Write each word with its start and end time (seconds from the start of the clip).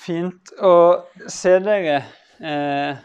Fint 0.00 0.52
å 0.62 0.74
se 1.28 1.56
dere. 1.64 2.02
Eh, 2.40 3.00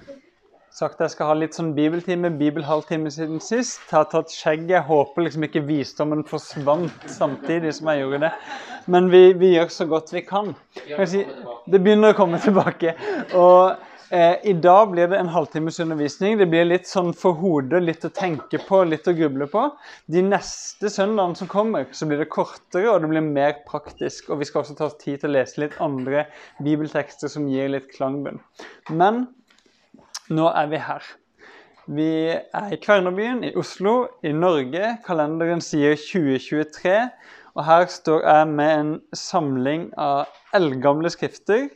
sagt 0.75 1.00
jeg 1.00 1.13
skal 1.13 1.29
ha 1.31 1.35
litt 1.38 1.55
sånn 1.55 1.73
bibeltime, 1.75 2.31
bibelhalvtime 2.39 3.11
siden 3.13 3.41
sist. 3.43 3.81
Har 3.91 4.07
tatt 4.11 4.33
skjegget. 4.33 4.73
Jeg 4.75 4.87
håper 4.89 5.25
liksom 5.25 5.47
ikke 5.47 5.63
visdommen 5.67 6.23
forsvant 6.27 7.09
samtidig 7.11 7.73
som 7.77 7.91
jeg 7.91 8.03
gjorde 8.03 8.21
det. 8.27 8.31
Men 8.91 9.09
vi, 9.13 9.23
vi 9.39 9.55
gjør 9.55 9.71
så 9.73 9.87
godt 9.89 10.13
vi 10.13 10.25
kan. 10.27 10.53
kan 10.89 11.09
si, 11.09 11.23
det 11.71 11.82
begynner 11.82 12.13
å 12.13 12.18
komme 12.18 12.41
tilbake. 12.43 12.95
Og 13.33 13.95
Eh, 14.09 14.47
I 14.47 14.53
dag 14.53 14.91
blir 14.91 15.07
det 15.07 15.17
en 15.17 15.29
halvtimes 15.33 15.79
undervisning. 15.79 16.37
Det 16.37 16.45
blir 16.49 16.67
litt 16.67 16.85
sånn 16.85 17.09
for 17.17 17.37
hodet, 17.39 17.81
litt 17.81 18.05
å 18.05 18.11
tenke 18.13 18.59
på, 18.61 18.83
litt 18.85 19.07
å 19.09 19.15
gruble 19.17 19.47
på. 19.49 19.63
De 20.11 20.21
neste 20.21 20.91
søndagene 20.93 21.39
som 21.39 21.49
kommer, 21.49 21.87
så 21.91 22.05
blir 22.05 22.21
det 22.21 22.29
kortere 22.33 22.91
og 22.91 23.01
det 23.01 23.09
blir 23.15 23.25
mer 23.25 23.55
praktisk. 23.65 24.29
Og 24.29 24.41
vi 24.41 24.47
skal 24.49 24.61
også 24.61 24.77
ta 24.77 24.89
oss 24.91 24.99
tid 25.01 25.23
til 25.23 25.31
å 25.31 25.36
lese 25.39 25.63
litt 25.63 25.77
andre 25.81 26.27
bibeltekster 26.61 27.32
som 27.33 27.47
gir 27.49 27.71
litt 27.73 27.89
klangbunn. 27.96 28.37
Men 28.93 29.25
nå 30.29 30.51
er 30.54 30.69
vi 30.69 30.82
her. 30.85 31.07
Vi 31.85 32.11
er 32.33 32.73
i 32.73 32.80
Kvernebyen 32.81 33.44
i 33.45 33.55
Oslo, 33.58 33.95
i 34.25 34.33
Norge. 34.33 34.95
Kalenderen 35.05 35.61
sier 35.66 35.97
2023. 35.97 36.99
Og 37.55 37.66
her 37.66 37.89
står 37.89 38.22
jeg 38.22 38.53
med 38.53 38.72
en 38.75 38.94
samling 39.17 39.89
av 40.02 40.30
eldgamle 40.58 41.09
skrifter 41.13 41.69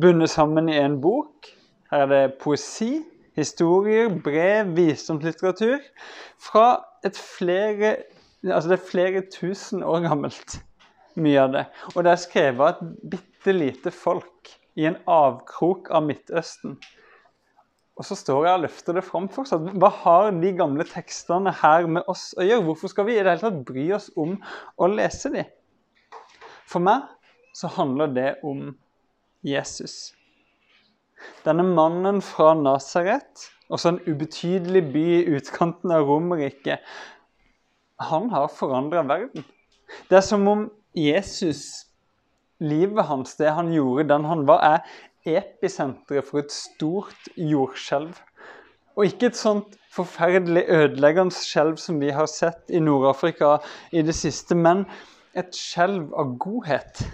bundet 0.00 0.32
sammen 0.32 0.68
i 0.68 0.78
en 0.80 1.00
bok. 1.02 1.50
Her 1.90 2.04
er 2.04 2.10
det 2.10 2.38
poesi, 2.42 3.00
historier, 3.38 4.10
brev, 4.24 4.72
visdomslitteratur 4.76 5.78
fra 6.42 6.70
et 7.06 7.18
flere 7.18 7.96
Altså 8.40 8.70
det 8.70 8.78
er 8.78 8.86
flere 8.88 9.20
tusen 9.28 9.82
år 9.84 9.98
gammelt, 10.00 10.54
mye 11.20 11.42
av 11.42 11.50
det. 11.52 11.64
Og 11.92 12.06
det 12.06 12.14
er 12.14 12.22
skrevet 12.22 12.62
av 12.64 12.70
et 12.70 13.02
bitte 13.12 13.52
lite 13.52 13.92
folk 13.92 14.48
i 14.80 14.86
en 14.88 14.96
avkrok 15.04 15.90
av 15.92 16.06
Midtøsten. 16.06 16.78
Og 18.00 18.06
så 18.08 18.16
står 18.16 18.46
jeg 18.46 18.56
og 18.56 18.62
løfter 18.64 18.96
det 18.96 19.04
fram 19.04 19.28
fortsatt. 19.28 19.66
Hva 19.76 19.90
har 19.92 20.30
de 20.32 20.54
gamle 20.56 20.86
tekstene 20.88 21.52
her 21.60 21.84
med 21.84 22.08
oss 22.08 22.30
å 22.40 22.46
gjøre? 22.48 22.64
Hvorfor 22.70 22.94
skal 22.94 23.10
vi 23.10 23.18
i 23.18 23.20
det 23.20 23.34
hele 23.34 23.42
tatt 23.44 23.60
bry 23.68 23.90
oss 23.92 24.08
om 24.16 24.38
å 24.80 24.88
lese 24.88 25.34
dem? 25.34 25.50
For 26.64 26.80
meg 26.80 27.04
så 27.52 27.68
handler 27.76 28.14
det 28.16 28.30
om 28.46 28.70
Jesus. 29.42 30.12
Denne 31.44 31.64
mannen 31.64 32.20
fra 32.24 32.52
Nasaret, 32.54 33.48
også 33.70 33.94
en 33.94 34.00
ubetydelig 34.06 34.82
by 34.92 35.04
i 35.20 35.36
utkanten 35.36 35.92
av 35.94 36.08
Romerriket, 36.08 36.80
han 38.00 38.30
har 38.32 38.48
forandra 38.52 39.02
verden. 39.08 39.44
Det 40.08 40.20
er 40.20 40.24
som 40.24 40.46
om 40.48 40.66
Jesus, 40.96 41.86
livet 42.60 43.04
hans, 43.08 43.36
det 43.36 43.52
han 43.52 43.72
gjorde, 43.72 44.08
den 44.08 44.24
han 44.28 44.46
var, 44.48 44.64
er 45.24 45.40
episenteret 45.40 46.26
for 46.26 46.40
et 46.40 46.52
stort 46.52 47.30
jordskjelv. 47.36 48.16
Og 48.96 49.06
ikke 49.06 49.30
et 49.30 49.38
sånt 49.38 49.76
forferdelig 49.92 50.64
ødeleggende 50.68 51.34
skjelv 51.34 51.78
som 51.80 52.00
vi 52.00 52.12
har 52.14 52.28
sett 52.30 52.72
i 52.72 52.80
Nord-Afrika 52.82 53.58
i 53.92 54.02
det 54.06 54.16
siste, 54.16 54.56
men 54.56 54.86
et 55.36 55.54
skjelv 55.56 56.10
av 56.18 56.34
godhet 56.42 57.04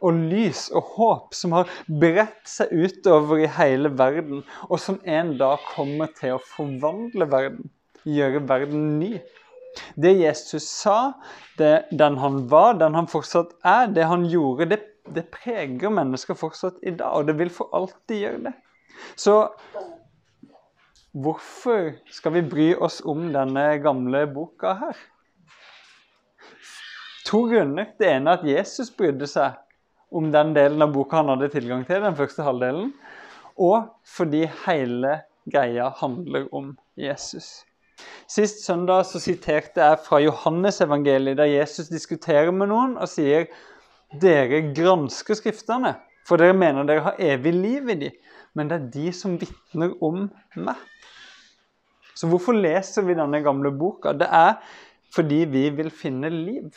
og 0.00 0.18
lys 0.32 0.66
og 0.74 0.90
håp 0.96 1.36
som 1.36 1.54
har 1.56 1.70
bredt 1.86 2.42
seg 2.48 2.72
utover 2.72 3.44
i 3.44 3.50
hele 3.58 3.92
verden, 3.98 4.42
og 4.68 4.80
som 4.82 5.00
en 5.04 5.34
dag 5.40 5.62
kommer 5.74 6.12
til 6.18 6.36
å 6.36 6.42
forvandle 6.54 7.28
verden, 7.30 7.70
gjøre 8.04 8.42
verden 8.48 8.98
ny. 9.00 9.14
Det 9.98 10.12
Jesus 10.14 10.66
sa, 10.70 11.14
det, 11.58 11.86
den 11.90 12.18
han 12.22 12.44
var, 12.50 12.76
den 12.78 12.94
han 12.94 13.10
fortsatt 13.10 13.56
er, 13.66 13.88
det 13.90 14.06
han 14.10 14.26
gjorde, 14.30 14.68
det, 14.70 14.80
det 15.14 15.26
preger 15.34 15.92
mennesker 15.92 16.38
fortsatt 16.38 16.78
i 16.82 16.94
dag, 16.94 17.10
og 17.10 17.26
det 17.28 17.38
vil 17.40 17.50
for 17.52 17.74
alltid 17.74 18.22
gjøre 18.22 18.44
det. 18.48 18.54
Så 19.18 19.40
hvorfor 21.14 21.96
skal 22.10 22.36
vi 22.38 22.46
bry 22.46 22.68
oss 22.74 23.00
om 23.06 23.26
denne 23.34 23.66
gamle 23.82 24.24
boka 24.30 24.76
her? 24.78 25.02
To 27.24 27.46
grunner. 27.48 27.94
Det 27.98 28.08
ene 28.10 28.30
er 28.30 28.40
at 28.40 28.48
Jesus 28.48 28.90
brydde 28.94 29.26
seg 29.30 29.54
om 30.14 30.30
den 30.32 30.54
delen 30.54 30.82
av 30.84 30.92
boka 30.94 31.20
han 31.20 31.32
hadde 31.32 31.50
tilgang 31.52 31.84
til, 31.88 32.02
den 32.04 32.16
første 32.18 32.46
halvdelen, 32.46 32.92
og 33.60 33.90
fordi 34.06 34.44
hele 34.64 35.20
greia 35.50 35.90
handler 36.00 36.46
om 36.54 36.72
Jesus. 36.98 37.64
Sist 38.30 38.64
søndag 38.64 39.04
så 39.06 39.20
siterte 39.22 39.82
jeg 39.82 40.00
fra 40.06 40.20
Johannesevangeliet, 40.22 41.38
der 41.38 41.50
Jesus 41.50 41.90
diskuterer 41.92 42.50
med 42.54 42.70
noen 42.72 42.96
og 42.98 43.10
sier 43.10 43.46
dere 44.22 44.62
gransker 44.74 45.38
Skriftene, 45.38 45.94
for 46.26 46.40
dere 46.40 46.56
mener 46.56 46.86
dere 46.88 47.04
har 47.10 47.20
evig 47.22 47.52
liv 47.54 47.92
i 47.92 48.00
dem, 48.06 48.18
men 48.54 48.70
det 48.70 48.78
er 48.78 48.90
de 48.94 49.12
som 49.12 49.36
vitner 49.38 49.94
om 50.04 50.28
meg. 50.56 50.78
Så 52.14 52.30
hvorfor 52.30 52.54
leser 52.54 53.02
vi 53.02 53.16
denne 53.18 53.42
gamle 53.42 53.72
boka? 53.74 54.14
Det 54.14 54.30
er 54.30 54.60
fordi 55.14 55.44
vi 55.50 55.68
vil 55.74 55.90
finne 55.94 56.30
liv 56.30 56.70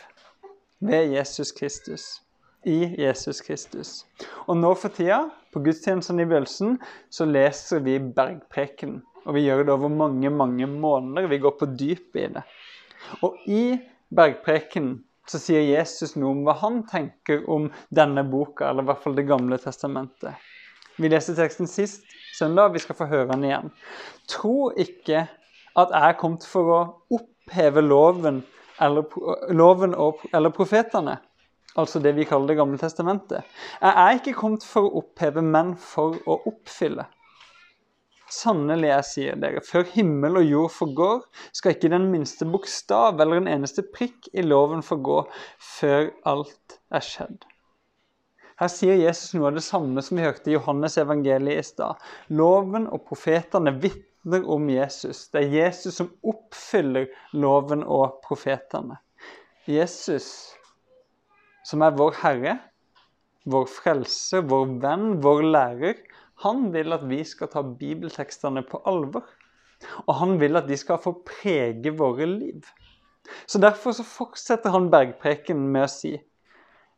ved 0.82 1.14
Jesus 1.14 1.54
Kristus 1.58 2.18
i 2.66 2.96
Jesus 2.98 3.42
Kristus. 3.46 4.06
Og 4.48 4.58
nå 4.58 4.74
for 4.80 4.94
tida, 4.94 5.28
på 5.54 5.62
gudstjenesten 5.66 6.20
i 6.22 6.26
begynnelsen, 6.28 6.78
så 7.10 7.28
leser 7.28 7.84
vi 7.86 7.98
Bergpreken. 8.00 9.00
Og 9.28 9.36
vi 9.36 9.46
gjør 9.46 9.66
det 9.68 9.74
over 9.76 9.92
mange, 9.92 10.30
mange 10.32 10.68
måneder. 10.70 11.28
Vi 11.28 11.42
går 11.44 11.56
på 11.60 11.70
dypet 11.78 12.22
i 12.22 12.28
det. 12.38 12.44
Og 13.26 13.38
i 13.48 13.64
Bergpreken 14.16 14.98
så 15.28 15.40
sier 15.42 15.66
Jesus 15.66 16.16
noe 16.16 16.32
om 16.32 16.44
hva 16.48 16.56
han 16.62 16.84
tenker 16.88 17.44
om 17.52 17.68
denne 17.92 18.24
boka, 18.28 18.70
eller 18.70 18.86
i 18.86 18.92
hvert 18.92 19.04
fall 19.04 19.18
Det 19.18 19.28
gamle 19.28 19.60
testamentet. 19.60 20.36
Vi 20.98 21.12
leste 21.12 21.36
teksten 21.38 21.68
sist 21.70 22.08
søndag, 22.38 22.72
vi 22.74 22.82
skal 22.82 22.98
få 22.98 23.10
høre 23.10 23.28
den 23.34 23.44
igjen. 23.46 23.74
Tro 24.30 24.72
ikke 24.72 25.28
at 25.78 25.92
jeg 25.94 26.04
er 26.10 26.18
kommet 26.18 26.48
for 26.48 26.72
å 26.74 26.80
oppheve 27.14 27.84
loven 27.86 28.42
eller, 28.82 29.06
loven 29.54 29.94
og, 29.98 30.24
eller 30.34 30.54
profetene 30.54 31.18
altså 31.78 32.02
det 32.04 32.16
vi 32.18 32.26
kaller 32.28 32.54
Det 32.54 32.58
gamle 32.60 32.80
testamentet. 32.82 33.46
Jeg 33.82 33.94
er 33.94 34.18
ikke 34.18 34.36
kommet 34.38 34.66
for 34.66 34.88
å 34.88 35.04
oppheve, 35.04 35.44
men 35.46 35.76
for 35.80 36.18
å 36.26 36.42
oppfylle. 36.50 37.08
Sannelig, 38.28 38.90
jeg 38.90 39.08
sier 39.08 39.38
dere, 39.40 39.62
før 39.64 39.86
himmel 39.94 40.42
og 40.42 40.50
jord 40.50 40.72
forgår, 40.76 41.22
skal 41.56 41.76
ikke 41.76 41.94
den 41.94 42.10
minste 42.12 42.48
bokstav 42.50 43.22
eller 43.24 43.40
en 43.40 43.52
eneste 43.54 43.86
prikk 43.88 44.28
i 44.36 44.44
loven 44.44 44.84
forgå 44.84 45.22
før 45.64 46.10
alt 46.28 46.82
er 46.92 47.06
skjedd. 47.08 47.46
Her 48.58 48.72
sier 48.74 48.98
Jesus 48.98 49.36
noe 49.38 49.52
av 49.52 49.56
det 49.56 49.64
samme 49.64 50.02
som 50.04 50.18
vi 50.18 50.26
hørte 50.26 50.50
i 50.50 50.58
Johannes 50.58 50.98
evangeliet 51.00 51.62
i 51.62 51.66
stad. 51.70 52.04
Loven 52.34 52.90
og 52.90 53.06
profetene 53.08 53.72
vitner 53.80 54.44
om 54.50 54.66
Jesus. 54.74 55.28
Det 55.32 55.46
er 55.46 55.58
Jesus 55.62 56.00
som 56.02 56.10
oppfyller 56.26 57.08
loven 57.38 57.86
og 57.86 58.18
profetene. 58.26 58.98
Jesus 59.70 60.58
som 61.68 61.84
er 61.84 61.96
vår 62.00 62.16
Herre, 62.22 62.56
vår 63.48 63.68
frelse, 63.72 64.42
vår 64.48 64.78
venn, 64.84 65.10
vår 65.24 65.44
lærer, 65.52 66.00
han 66.44 66.70
vil 66.74 66.94
at 66.94 67.04
vi 67.10 67.24
skal 67.26 67.50
ta 67.52 67.64
bibeltekstene 67.66 68.64
på 68.68 68.80
alvor. 68.90 69.26
Og 70.06 70.14
han 70.20 70.38
vil 70.42 70.58
at 70.60 70.68
de 70.70 70.78
skal 70.78 71.02
få 71.02 71.16
prege 71.26 71.94
våre 71.98 72.28
liv. 72.30 72.66
Så 73.46 73.60
Derfor 73.60 73.92
så 73.92 74.06
fortsetter 74.08 74.74
han 74.74 74.92
bergpreken 74.94 75.60
med 75.74 75.88
å 75.88 75.92
si 75.92 76.16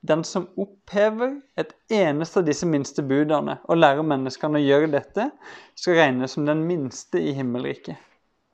den 0.02 0.22
som 0.24 0.46
opphever 0.56 1.34
et 1.60 1.74
eneste 1.92 2.40
av 2.40 2.46
disse 2.48 2.68
minste 2.70 3.04
budene 3.04 3.58
og 3.68 3.82
lærer 3.82 4.06
menneskene 4.08 4.62
å 4.62 4.64
gjøre 4.64 4.92
dette, 4.94 5.26
skal 5.76 5.98
regnes 6.00 6.38
som 6.38 6.46
den 6.48 6.62
minste 6.68 7.20
i 7.20 7.34
himmelriket. 7.36 7.98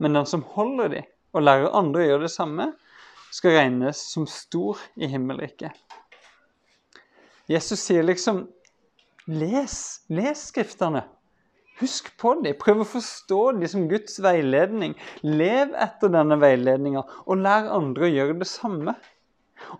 Men 0.01 0.17
den 0.17 0.25
som 0.29 0.45
holder 0.55 0.89
de 0.95 1.03
og 1.35 1.45
lærer 1.45 1.75
andre 1.77 2.01
å 2.01 2.07
gjøre 2.07 2.25
det 2.25 2.33
samme, 2.33 2.71
skal 3.35 3.57
regnes 3.59 3.99
som 4.13 4.25
stor 4.29 4.79
i 4.95 5.09
himmelriket. 5.11 5.75
Jesus 7.51 7.83
sier 7.85 8.05
liksom 8.05 8.45
Les, 9.25 9.75
les 10.13 10.41
Skriftene. 10.51 11.01
Husk 11.81 12.11
på 12.21 12.35
dem. 12.39 12.55
Prøv 12.61 12.83
å 12.83 12.87
forstå 12.87 13.39
dem 13.57 13.67
som 13.67 13.87
Guds 13.91 14.19
veiledning. 14.23 14.93
Lev 15.25 15.73
etter 15.81 16.13
denne 16.13 16.37
veiledninga, 16.39 17.03
og 17.25 17.41
lær 17.41 17.67
andre 17.75 18.07
å 18.07 18.11
gjøre 18.11 18.37
det 18.39 18.47
samme. 18.47 18.93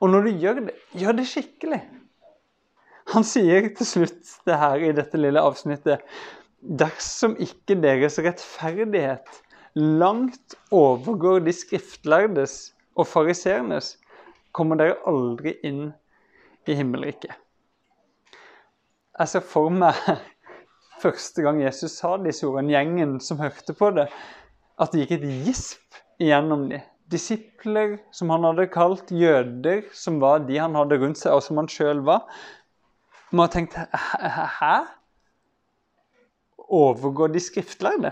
Og 0.01 0.09
når 0.12 0.27
du 0.27 0.41
gjør 0.44 0.59
det, 0.65 0.75
gjør 0.97 1.19
det 1.19 1.27
skikkelig. 1.29 1.81
Han 3.13 3.25
sier 3.27 3.69
til 3.77 3.88
slutt 3.88 4.33
det 4.50 4.57
her 4.59 4.81
i 4.81 4.94
dette 4.97 5.19
lille 5.19 5.41
avsnittet 5.45 6.01
Dersom 6.65 7.35
ikke 7.38 7.75
deres 7.77 8.17
rettferdighet 8.17 9.29
langt 9.77 10.56
overgår 10.73 11.44
de 11.45 11.53
skriftlærdes 11.53 12.56
og 12.97 13.06
fariseernes, 13.12 13.91
kommer 14.56 14.79
dere 14.79 14.97
aldri 15.06 15.53
inn 15.67 15.91
i 16.65 16.77
himmelriket. 16.79 17.35
Jeg 19.15 19.31
ser 19.31 19.44
for 19.47 19.71
meg 19.71 19.95
første 21.03 21.45
gang 21.45 21.62
Jesus 21.63 21.95
sa 22.01 22.15
disse 22.19 22.47
ordene, 22.47 22.73
gjengen 22.75 23.15
som 23.23 23.39
hørte 23.39 23.75
på 23.77 23.91
det, 23.95 24.09
at 24.81 24.91
det 24.91 25.06
gikk 25.06 25.15
et 25.17 25.29
gisp 25.45 26.01
igjennom 26.19 26.67
dem. 26.71 26.83
Disipler 27.12 28.00
som 28.15 28.31
han 28.33 28.47
hadde 28.47 28.65
kalt 28.73 29.12
jøder, 29.13 29.83
som 29.94 30.17
var 30.23 30.41
de 30.47 30.57
han 30.57 30.75
hadde 30.75 30.97
rundt 31.03 31.19
seg, 31.21 31.35
og 31.38 31.44
som 31.45 31.62
han 31.62 31.69
sjøl 31.69 32.01
var. 32.07 32.25
må 33.31 33.45
ha 33.45 33.51
tenkt 33.53 33.77
Hæ? 33.77 34.75
Overgår 36.65 37.29
de 37.29 37.39
skriftlærde? 37.44 38.12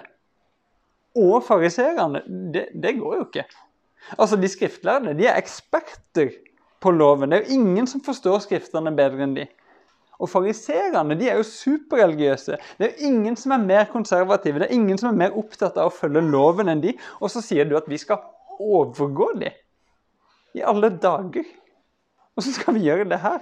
Og 1.18 1.42
fariseerne? 1.46 2.22
Det, 2.54 2.68
det 2.84 2.94
går 3.00 3.16
jo 3.18 3.26
ikke. 3.26 3.48
Altså, 4.18 4.38
De 4.38 4.48
skriftlærde 4.48 5.18
de 5.18 5.26
er 5.26 5.42
eksperter 5.42 6.30
på 6.80 6.92
loven. 6.92 7.32
Det 7.32 7.40
er 7.40 7.48
jo 7.48 7.60
ingen 7.60 7.88
som 7.88 8.04
forstår 8.04 8.44
skriftene 8.46 8.94
bedre 8.96 9.26
enn 9.26 9.36
de. 9.40 9.48
Og 10.22 10.30
fariserene 10.30 11.18
de 11.18 11.30
er 11.30 11.40
jo 11.40 11.48
superreligiøse. 11.48 12.60
Det 12.80 12.90
er 12.90 13.08
ingen 13.08 13.36
som 13.40 13.56
er 13.56 13.66
mer 13.66 13.90
konservative, 13.92 14.62
det 14.62 14.70
er 14.70 14.78
ingen 14.78 15.00
som 15.00 15.10
er 15.10 15.20
mer 15.26 15.40
opptatt 15.40 15.80
av 15.80 15.90
å 15.90 15.96
følge 15.96 16.22
loven 16.28 16.70
enn 16.72 16.84
de. 16.84 16.94
Og 17.20 17.32
så 17.34 17.42
sier 17.44 17.68
du 17.70 17.76
at 17.80 17.90
vi 17.90 18.00
skal 18.02 18.22
overgå 18.62 19.34
de. 19.42 19.52
I 20.54 20.62
alle 20.70 20.94
dager. 21.02 21.48
Og 22.38 22.46
så 22.46 22.54
skal 22.54 22.78
vi 22.78 22.86
gjøre 22.86 23.10
det 23.10 23.20
her. 23.24 23.42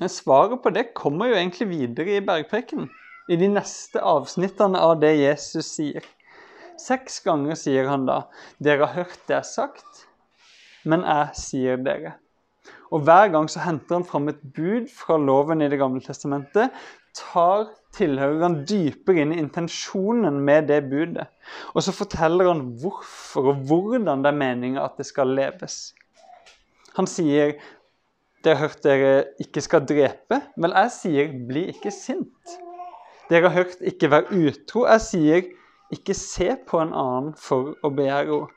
Men 0.00 0.12
svaret 0.12 0.60
på 0.62 0.72
det 0.74 0.90
kommer 0.98 1.30
jo 1.30 1.38
egentlig 1.38 1.70
videre 1.70 2.18
i 2.18 2.24
bergprekenen. 2.24 2.90
I 3.32 3.38
de 3.40 3.48
neste 3.50 4.02
avsnittene 4.04 4.78
av 4.78 4.98
det 5.02 5.16
Jesus 5.16 5.70
sier. 5.78 6.04
Seks 6.78 7.22
ganger 7.24 7.56
sier 7.56 7.88
han 7.88 8.04
da, 8.06 8.26
'Dere 8.60 8.86
har 8.86 9.06
hørt 9.06 9.22
det 9.26 9.38
er 9.38 9.48
sagt, 9.48 10.04
men 10.84 11.02
jeg 11.02 11.40
sier 11.40 11.80
dere'. 11.80 12.18
Og 12.94 13.02
Hver 13.06 13.32
gang 13.34 13.48
så 13.50 13.64
henter 13.64 13.98
han 13.98 14.06
fram 14.06 14.28
et 14.30 14.42
bud 14.54 14.86
fra 14.94 15.18
loven 15.18 15.62
i 15.62 15.68
Det 15.68 15.78
gamle 15.80 16.00
testamentet, 16.04 16.74
tar 17.16 17.70
tilhørerne 17.96 18.64
dypere 18.68 19.22
inn 19.22 19.32
i 19.32 19.40
intensjonen 19.40 20.36
med 20.44 20.68
det 20.68 20.82
budet. 20.90 21.26
Og 21.74 21.82
så 21.86 21.94
forteller 21.96 22.50
han 22.50 22.66
hvorfor 22.82 23.52
og 23.54 23.62
hvordan 23.68 24.24
det 24.24 24.32
er 24.32 24.36
meninga 24.42 24.84
at 24.84 25.00
det 25.00 25.08
skal 25.08 25.32
leves. 25.38 25.94
Han 26.96 27.08
sier 27.08 27.56
dere 28.44 28.60
har 28.60 28.68
hørt 28.68 28.84
dere 28.84 29.14
ikke 29.42 29.62
skal 29.64 29.86
drepe. 29.88 30.38
Vel, 30.60 30.74
jeg 30.76 30.92
sier 30.94 31.32
bli 31.48 31.64
ikke 31.72 31.90
sint. 31.90 32.58
Dere 33.30 33.48
har 33.48 33.56
hørt 33.56 33.80
ikke 33.82 34.10
være 34.12 34.36
utro. 34.36 34.84
Jeg 34.86 35.02
sier 35.02 35.48
ikke 35.94 36.14
se 36.14 36.52
på 36.68 36.78
en 36.82 36.94
annen 36.94 37.32
for 37.40 37.74
å 37.82 37.90
begjære 37.94 38.28
henne. 38.28 38.55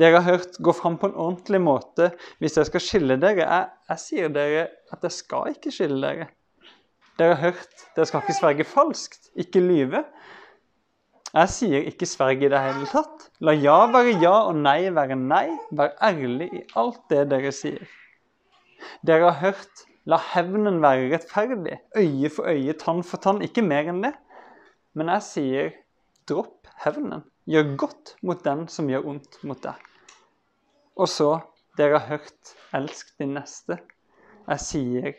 Dere 0.00 0.18
har 0.18 0.26
hørt 0.26 0.56
gå 0.58 0.72
fram 0.74 0.96
på 0.98 1.10
en 1.10 1.18
ordentlig 1.20 1.60
måte 1.62 2.10
hvis 2.42 2.56
dere 2.56 2.66
skal 2.66 2.82
skille 2.82 3.18
dere. 3.22 3.44
Jeg, 3.44 3.68
jeg 3.92 4.02
sier 4.02 4.32
dere 4.34 4.64
at 4.94 5.06
jeg 5.06 5.14
skal 5.14 5.52
ikke 5.54 5.74
skille 5.74 6.00
dere. 6.02 6.30
Dere 7.18 7.36
har 7.36 7.52
hørt 7.52 7.84
dere 7.94 8.08
skal 8.10 8.24
ikke 8.24 8.38
sverge 8.40 8.66
falskt, 8.66 9.30
ikke 9.38 9.62
lyve. 9.62 10.02
Jeg 11.34 11.50
sier 11.50 11.86
ikke 11.90 12.06
sverg 12.06 12.42
i 12.46 12.50
det 12.50 12.60
hele 12.62 12.86
tatt. 12.90 13.28
La 13.42 13.54
ja 13.54 13.80
være 13.90 14.16
ja 14.22 14.34
og 14.48 14.58
nei 14.58 14.90
være 14.94 15.18
nei. 15.18 15.48
Vær 15.74 15.94
ærlig 16.02 16.50
i 16.50 16.62
alt 16.78 17.02
det 17.10 17.24
dere 17.30 17.50
sier. 17.54 17.86
Dere 19.06 19.30
har 19.30 19.40
hørt 19.42 19.84
la 20.10 20.18
hevnen 20.34 20.82
være 20.82 21.08
rettferdig. 21.14 21.78
Øye 21.96 22.30
for 22.30 22.50
øye, 22.50 22.74
tann 22.78 23.02
for 23.02 23.22
tann. 23.22 23.42
Ikke 23.42 23.64
mer 23.66 23.90
enn 23.90 24.02
det. 24.04 24.12
Men 24.94 25.10
jeg 25.14 25.26
sier 25.26 25.70
dropp 26.28 26.70
hevnen. 26.84 27.24
Gjør 27.50 27.74
godt 27.76 28.14
mot 28.24 28.40
den 28.44 28.64
som 28.72 28.88
gjør 28.88 29.08
ondt 29.12 29.40
mot 29.44 29.60
deg. 29.64 29.76
Og 30.96 31.10
så, 31.10 31.30
dere 31.76 31.98
har 31.98 32.06
hørt, 32.16 32.54
elsk 32.76 33.10
din 33.20 33.34
neste. 33.36 33.78
Jeg 34.46 34.62
sier, 34.64 35.10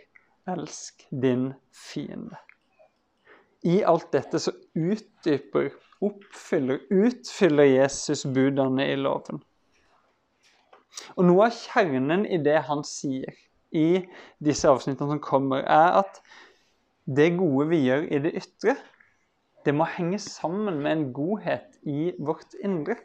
elsk 0.49 1.05
din 1.11 1.51
fiende. 1.73 2.39
I 3.65 3.81
alt 3.87 4.11
dette 4.13 4.39
så 4.41 4.53
utdyper, 4.77 5.71
oppfyller, 6.05 6.81
utfyller 6.93 7.69
Jesus 7.69 8.25
budene 8.29 8.85
i 8.91 8.97
loven. 8.99 9.41
Og 11.17 11.25
Noe 11.27 11.49
av 11.49 11.57
kjernen 11.57 12.25
i 12.29 12.39
det 12.41 12.59
han 12.69 12.83
sier 12.87 13.33
i 13.75 14.05
disse 14.43 14.69
avsnittene 14.69 15.15
som 15.15 15.23
kommer, 15.23 15.65
er 15.65 15.99
at 16.01 16.21
det 17.05 17.33
gode 17.37 17.67
vi 17.69 17.83
gjør 17.85 18.05
i 18.09 18.21
det 18.23 18.33
ytre, 18.39 18.77
det 19.65 19.73
må 19.73 19.87
henge 19.89 20.19
sammen 20.21 20.79
med 20.83 20.91
en 20.91 21.05
godhet 21.13 21.79
i 21.89 22.11
vårt 22.21 22.53
indre. 22.63 22.97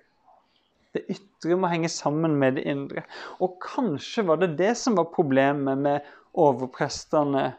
Det 0.94 1.06
ytre 1.12 1.56
må 1.56 1.70
henge 1.70 1.88
sammen 1.92 2.34
med 2.40 2.58
det 2.58 2.66
indre. 2.68 3.04
Og 3.40 3.56
kanskje 3.62 4.26
var 4.28 4.40
det 4.42 4.56
det 4.58 4.74
som 4.78 4.98
var 4.98 5.12
problemet 5.14 5.78
med 5.80 6.06
overprestene 6.38 7.52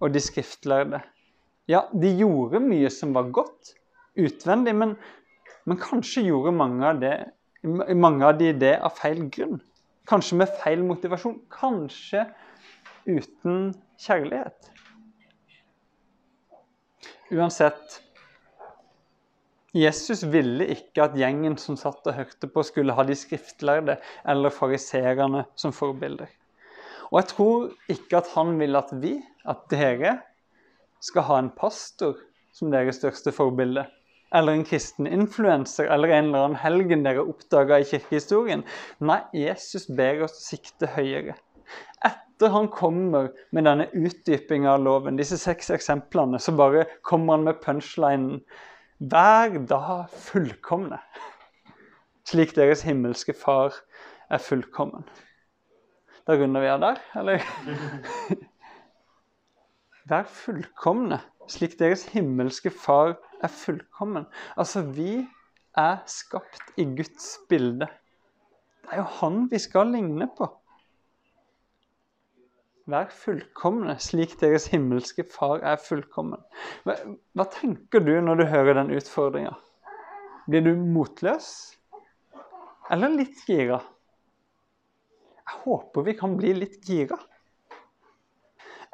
og 0.00 0.12
de 0.12 0.22
skriftlærde. 0.22 1.00
Ja, 1.66 1.86
de 1.90 2.12
gjorde 2.20 2.62
mye 2.62 2.90
som 2.92 3.16
var 3.16 3.32
godt 3.34 3.72
utvendig, 4.16 4.76
men, 4.76 4.94
men 5.66 5.80
kanskje 5.82 6.28
gjorde 6.28 6.54
mange 6.54 6.86
av, 6.86 7.00
det, 7.02 7.14
mange 7.64 8.28
av 8.28 8.38
de 8.38 8.52
det 8.54 8.76
av 8.78 8.94
feil 9.00 9.26
grunn. 9.32 9.58
Kanskje 10.06 10.38
med 10.38 10.54
feil 10.62 10.84
motivasjon. 10.86 11.40
Kanskje 11.50 12.28
uten 13.08 13.72
kjærlighet. 13.98 14.70
Uansett 17.34 18.02
Jesus 19.76 20.22
ville 20.32 20.64
ikke 20.72 21.04
at 21.04 21.16
gjengen 21.18 21.58
som 21.60 21.76
satt 21.76 22.06
og 22.08 22.16
hørte 22.16 22.48
på, 22.48 22.62
skulle 22.64 22.94
ha 22.96 23.04
de 23.04 23.16
skriftlærde 23.18 23.98
eller 24.28 24.54
fariserene 24.54 25.44
som 25.58 25.74
forbilder. 25.76 26.30
Og 27.10 27.20
jeg 27.20 27.28
tror 27.34 27.66
ikke 27.92 28.22
at 28.22 28.30
han 28.34 28.56
vil 28.60 28.78
at 28.78 28.94
vi, 29.02 29.18
at 29.46 29.68
dere, 29.70 30.16
skal 31.04 31.26
ha 31.28 31.38
en 31.38 31.52
pastor 31.54 32.16
som 32.56 32.72
deres 32.72 32.98
største 32.98 33.34
forbilde. 33.36 33.84
Eller 34.34 34.56
en 34.56 34.64
kristen 34.66 35.06
influenser 35.06 35.86
eller 35.92 36.10
en 36.10 36.30
eller 36.30 36.46
annen 36.46 36.58
helgen 36.58 37.04
dere 37.06 37.22
oppdaga 37.22 37.78
i 37.78 37.86
kirkehistorien. 37.86 38.64
Nei, 38.98 39.20
Jesus 39.36 39.86
ber 39.86 40.24
oss 40.26 40.40
sikte 40.48 40.88
høyere. 40.96 41.36
Etter 42.04 42.50
han 42.52 42.66
kommer 42.72 43.30
med 43.54 43.68
denne 43.68 43.86
utdypinga 43.94 44.74
av 44.74 44.82
loven, 44.82 45.20
disse 45.20 45.38
seks 45.40 45.70
eksemplene, 45.76 46.40
så 46.42 46.56
bare 46.56 46.88
kommer 47.06 47.36
han 47.36 47.46
med 47.46 47.62
punchlinen 47.62 48.40
hver 48.98 49.58
da 49.68 50.06
fullkomne, 50.08 50.98
slik 52.24 52.54
deres 52.56 52.82
himmelske 52.86 53.34
Far 53.36 53.74
er 54.30 54.38
fullkommen. 54.38 55.04
Da 56.26 56.34
runder 56.34 56.64
vi 56.64 56.70
av 56.72 56.80
der, 56.80 57.02
eller? 57.20 57.44
Vær 60.10 60.24
fullkomne, 60.30 61.20
slik 61.50 61.76
deres 61.78 62.06
himmelske 62.14 62.70
Far 62.70 63.16
er 63.42 63.52
fullkommen. 63.52 64.26
Altså, 64.56 64.82
vi 64.82 65.26
er 65.76 65.98
skapt 66.08 66.72
i 66.80 66.88
Guds 66.96 67.36
bilde. 67.50 67.88
Det 68.86 68.94
er 68.94 69.02
jo 69.02 69.08
Han 69.20 69.50
vi 69.50 69.58
skal 69.58 69.92
ligne 69.92 70.30
på. 70.38 70.48
Vær 72.86 73.08
fullkomne, 73.10 73.96
slik 73.98 74.36
deres 74.38 74.68
himmelske 74.70 75.24
Far 75.26 75.64
er 75.66 75.80
fullkommen. 75.82 76.38
Hva, 76.86 76.94
hva 77.34 77.46
tenker 77.50 78.04
du 78.06 78.12
når 78.22 78.38
du 78.38 78.44
hører 78.52 78.78
den 78.78 78.92
utfordringa? 78.94 79.56
Blir 80.46 80.62
du 80.62 80.76
motløs? 80.78 81.48
Eller 82.94 83.10
litt 83.10 83.42
gira? 83.48 83.80
Jeg 85.46 85.62
håper 85.64 86.06
vi 86.06 86.14
kan 86.18 86.38
bli 86.38 86.54
litt 86.60 86.78
gira. 86.86 87.18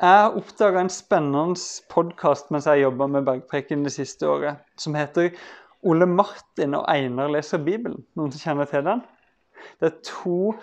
Jeg 0.00 0.32
oppdaga 0.40 0.80
en 0.80 0.90
spennende 0.90 1.60
podkast 1.92 2.48
mens 2.50 2.64
jeg 2.66 2.86
jobba 2.86 3.06
med 3.12 3.28
Bergpreken 3.28 3.84
det 3.84 3.92
siste 3.92 4.26
året, 4.26 4.64
som 4.80 4.96
heter 4.96 5.36
Ole 5.84 6.08
Martin 6.08 6.78
og 6.78 6.88
Einar 6.88 7.28
leser 7.30 7.60
Bibelen. 7.60 8.00
Noen 8.16 8.32
som 8.32 8.40
kjenner 8.40 8.72
til 8.72 8.88
den? 8.88 9.04
Det 9.78 9.90
er 9.90 10.00
to 10.08 10.54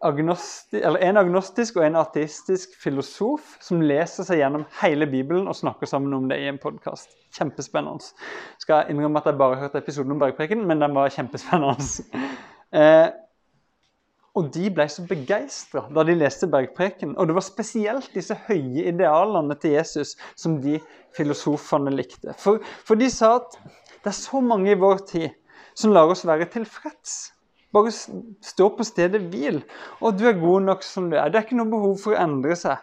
agnosti, 0.00 0.80
en 0.80 1.20
agnostisk 1.20 1.76
og 1.76 1.84
en 1.84 1.98
ateistisk 2.00 2.72
filosof 2.80 3.56
som 3.60 3.82
leser 3.84 4.24
seg 4.24 4.40
gjennom 4.40 4.64
hele 4.80 5.08
Bibelen 5.10 5.48
og 5.50 5.58
snakker 5.58 5.88
sammen 5.88 6.14
om 6.16 6.28
det 6.30 6.40
i 6.40 6.48
en 6.48 6.60
podkast. 6.60 7.12
Kjempespennende. 7.36 8.12
Skal 8.62 8.80
jeg 8.82 8.94
innrømme 8.94 9.20
at 9.20 9.28
jeg 9.28 9.40
bare 9.40 9.58
hørte 9.60 9.82
episoden 9.82 10.16
om 10.16 10.22
Bergpreken, 10.22 10.64
men 10.66 10.80
den 10.82 10.96
var 10.96 11.12
kjempespennende. 11.14 11.90
Eh, 12.70 13.08
og 14.38 14.52
de 14.54 14.68
ble 14.70 14.84
så 14.86 15.02
begeistra 15.10 15.80
da 15.90 16.04
de 16.06 16.14
leste 16.14 16.46
Bergpreken. 16.46 17.16
Og 17.18 17.26
det 17.26 17.34
var 17.34 17.42
spesielt 17.42 18.12
disse 18.14 18.36
høye 18.46 18.84
idealene 18.92 19.56
til 19.58 19.74
Jesus 19.74 20.12
som 20.38 20.60
de 20.62 20.76
filosofene 21.18 21.90
likte. 21.96 22.36
For, 22.38 22.62
for 22.86 23.00
de 23.00 23.10
sa 23.10 23.32
at 23.40 23.58
det 24.04 24.12
er 24.12 24.18
så 24.20 24.38
mange 24.38 24.70
i 24.70 24.78
vår 24.78 25.02
tid 25.10 25.28
som 25.74 25.90
lar 25.96 26.14
oss 26.14 26.22
være 26.22 26.46
tilfreds. 26.54 27.32
Bare 27.74 27.92
stå 27.94 28.68
på 28.74 28.86
stedet 28.86 29.22
hvil. 29.30 29.60
Og 30.00 30.18
du 30.18 30.26
er 30.28 30.38
god 30.40 30.66
nok 30.66 30.84
som 30.86 31.10
du 31.10 31.16
er. 31.16 31.30
Det 31.30 31.38
er 31.38 31.46
ikke 31.46 31.58
noe 31.60 31.70
behov 31.70 31.98
for 32.02 32.16
å 32.16 32.22
endre 32.22 32.56
seg. 32.58 32.80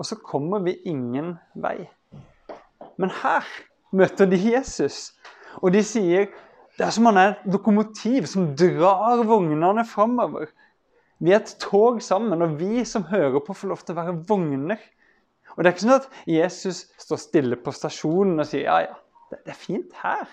Og 0.00 0.08
så 0.08 0.18
kommer 0.24 0.62
vi 0.64 0.78
ingen 0.88 1.34
vei. 1.54 1.84
Men 3.00 3.12
her 3.22 3.46
møter 3.96 4.28
de 4.30 4.38
Jesus, 4.38 5.12
og 5.60 5.74
de 5.74 5.82
sier 5.84 6.30
det 6.78 6.86
er 6.86 6.94
som 6.94 7.10
han 7.10 7.18
er 7.20 7.32
et 7.34 7.48
lokomotiv 7.52 8.24
som 8.30 8.54
drar 8.56 9.20
vognene 9.28 9.84
framover. 9.84 10.48
Vi 11.20 11.34
er 11.34 11.42
et 11.42 11.52
tog 11.60 11.98
sammen, 12.00 12.40
og 12.40 12.54
vi 12.56 12.84
som 12.88 13.04
hører 13.10 13.42
på, 13.44 13.52
får 13.52 13.68
lov 13.68 13.82
til 13.84 13.92
å 13.92 13.98
være 13.98 14.14
vogner. 14.30 14.80
Og 15.56 15.60
Det 15.60 15.68
er 15.68 15.74
ikke 15.74 15.84
sånn 15.84 15.98
at 15.98 16.06
Jesus 16.30 16.78
står 17.02 17.20
stille 17.20 17.58
på 17.60 17.74
stasjonen 17.76 18.40
og 18.40 18.48
sier 18.48 18.64
ja, 18.64 18.78
ja, 18.86 18.96
det 19.34 19.52
er 19.52 19.58
fint 19.58 19.98
her. 20.00 20.30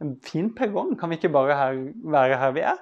En 0.00 0.14
fin 0.22 0.52
perrong. 0.54 0.94
Kan 1.00 1.10
vi 1.10 1.18
ikke 1.18 1.32
bare 1.34 1.56
her, 1.58 1.80
være 2.14 2.38
her 2.38 2.54
vi 2.54 2.64
er? 2.70 2.78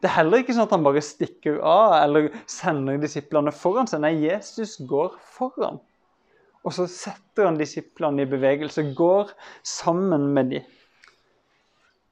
Det 0.00 0.10
er 0.10 0.16
heller 0.18 0.42
ikke 0.42 0.54
sånn 0.56 0.66
at 0.68 0.74
han 0.76 0.84
bare 0.86 1.02
stikker 1.04 1.60
av 1.64 1.96
eller 1.98 2.30
sender 2.50 2.98
disiplene 3.00 3.52
foran 3.54 3.88
seg. 3.90 4.02
Nei, 4.04 4.14
Jesus 4.26 4.76
går 4.88 5.14
foran. 5.36 5.80
Og 6.66 6.74
så 6.74 6.88
setter 6.90 7.46
han 7.46 7.58
disiplene 7.60 8.24
i 8.24 8.30
bevegelse, 8.30 8.88
går 8.98 9.30
sammen 9.66 10.28
med 10.36 10.50
dem. 10.54 10.66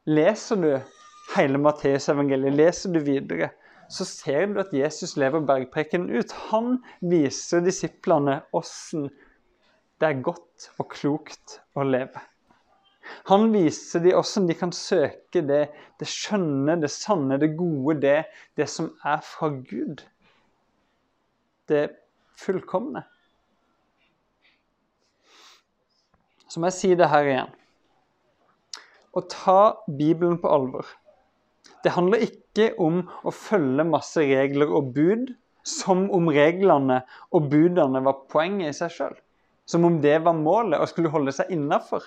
Leser 0.06 0.60
du 0.60 0.70
hele 1.34 1.58
Matteusevangeliet, 1.58 2.54
leser 2.54 2.92
du 2.94 3.00
videre, 3.02 3.50
så 3.90 4.06
ser 4.08 4.46
du 4.52 4.60
at 4.62 4.72
Jesus 4.72 5.16
lever 5.20 5.44
bergprekenen 5.44 6.12
ut. 6.12 6.32
Han 6.52 6.78
viser 7.04 7.64
disiplene 7.64 8.42
åssen 8.56 9.08
det 10.02 10.10
er 10.10 10.22
godt 10.26 10.70
og 10.82 10.88
klokt 10.92 11.58
å 11.78 11.84
leve. 11.86 12.20
Han 13.28 13.50
viser 13.52 14.02
dem 14.04 14.16
hvordan 14.16 14.48
de 14.48 14.56
kan 14.58 14.72
søke 14.74 15.42
det, 15.44 15.62
det 16.00 16.08
skjønne, 16.08 16.78
det 16.80 16.90
sanne, 16.92 17.38
det 17.40 17.54
gode, 17.58 17.98
det, 18.02 18.18
det 18.56 18.68
som 18.70 18.92
er 19.04 19.20
fra 19.24 19.50
Gud. 19.54 20.04
Det 21.68 21.88
fullkomne. 22.40 23.04
Så 26.48 26.60
må 26.60 26.70
jeg 26.70 26.78
si 26.78 26.92
det 26.94 27.10
her 27.10 27.28
igjen. 27.28 27.54
Å 29.14 29.22
ta 29.30 29.60
Bibelen 29.86 30.36
på 30.42 30.50
alvor. 30.50 30.86
Det 31.84 31.92
handler 31.94 32.24
ikke 32.24 32.72
om 32.80 33.02
å 33.26 33.32
følge 33.34 33.86
masse 33.86 34.22
regler 34.22 34.70
og 34.72 34.92
bud 34.94 35.34
som 35.64 36.06
om 36.14 36.28
reglene 36.32 37.00
og 37.34 37.48
budene 37.52 38.02
var 38.04 38.24
poenget 38.32 38.70
i 38.70 38.76
seg 38.76 38.94
sjøl. 38.94 39.14
Som 39.68 39.86
om 39.88 39.98
det 40.04 40.18
var 40.24 40.36
målet 40.36 40.80
og 40.80 40.90
skulle 40.90 41.12
holde 41.12 41.32
seg 41.32 41.52
innafor. 41.54 42.04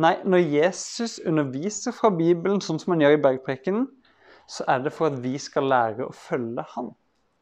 Nei, 0.00 0.14
når 0.24 0.42
Jesus 0.52 1.18
underviser 1.24 1.94
fra 1.96 2.10
Bibelen 2.12 2.62
sånn 2.64 2.78
som 2.82 2.94
han 2.94 3.02
gjør 3.04 3.16
i 3.16 3.22
bergprekenen, 3.26 3.86
så 4.50 4.66
er 4.70 4.84
det 4.84 4.92
for 4.94 5.10
at 5.10 5.18
vi 5.24 5.34
skal 5.42 5.68
lære 5.70 6.06
å 6.06 6.14
følge 6.14 6.64
han. 6.74 6.92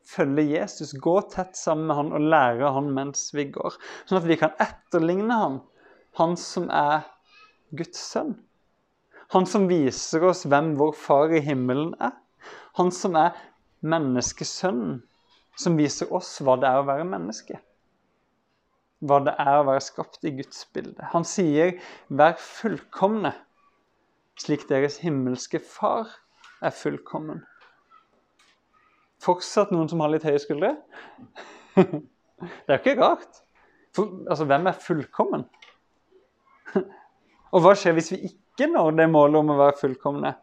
Følge 0.08 0.44
Jesus, 0.50 0.92
gå 1.00 1.14
tett 1.32 1.56
sammen 1.56 1.88
med 1.88 1.98
han 1.98 2.12
og 2.16 2.26
lære 2.34 2.72
han 2.76 2.90
mens 2.96 3.28
vi 3.36 3.46
går. 3.54 3.76
Sånn 4.04 4.20
at 4.20 4.28
vi 4.28 4.38
kan 4.40 4.54
etterligne 4.60 5.38
han, 5.40 5.60
han 6.20 6.36
som 6.40 6.68
er 6.72 7.06
Guds 7.74 8.00
sønn. 8.12 8.34
Han 9.34 9.48
som 9.48 9.66
viser 9.70 10.24
oss 10.28 10.44
hvem 10.46 10.74
vår 10.78 10.92
far 11.00 11.32
i 11.34 11.42
himmelen 11.44 11.94
er. 12.04 12.14
Han 12.78 12.92
som 12.94 13.16
er 13.18 13.36
menneskesønnen, 13.84 15.00
som 15.58 15.78
viser 15.80 16.12
oss 16.14 16.36
hva 16.44 16.58
det 16.60 16.70
er 16.70 16.82
å 16.82 16.88
være 16.88 17.06
menneske 17.08 17.60
hva 19.04 19.20
det 19.26 19.34
er 19.40 19.60
å 19.60 19.66
være 19.68 19.82
skapt 19.84 20.24
i 20.24 20.32
Guds 20.38 20.64
bilde. 20.74 21.10
Han 21.12 21.26
sier 21.28 21.76
'vær 22.08 22.36
fullkomne', 22.40 23.34
slik 24.40 24.68
deres 24.68 24.98
himmelske 25.04 25.60
Far 25.60 26.08
er 26.62 26.70
fullkommen. 26.74 27.44
Fortsatt 29.24 29.72
noen 29.72 29.88
som 29.88 30.00
har 30.04 30.12
litt 30.12 30.26
høye 30.26 30.40
skuldre? 30.42 30.74
det 31.76 32.68
er 32.68 32.76
jo 32.76 32.80
ikke 32.80 33.00
rart. 33.00 33.42
For, 33.94 34.10
altså, 34.28 34.44
hvem 34.50 34.66
er 34.66 34.80
fullkommen? 34.84 35.44
Og 37.54 37.62
hva 37.62 37.76
skjer 37.78 37.94
hvis 37.96 38.10
vi 38.12 38.24
ikke 38.30 38.68
når 38.72 38.96
det 38.98 39.10
målet 39.12 39.40
om 39.40 39.54
å 39.54 39.60
være 39.60 39.78
fullkomne? 39.80 40.34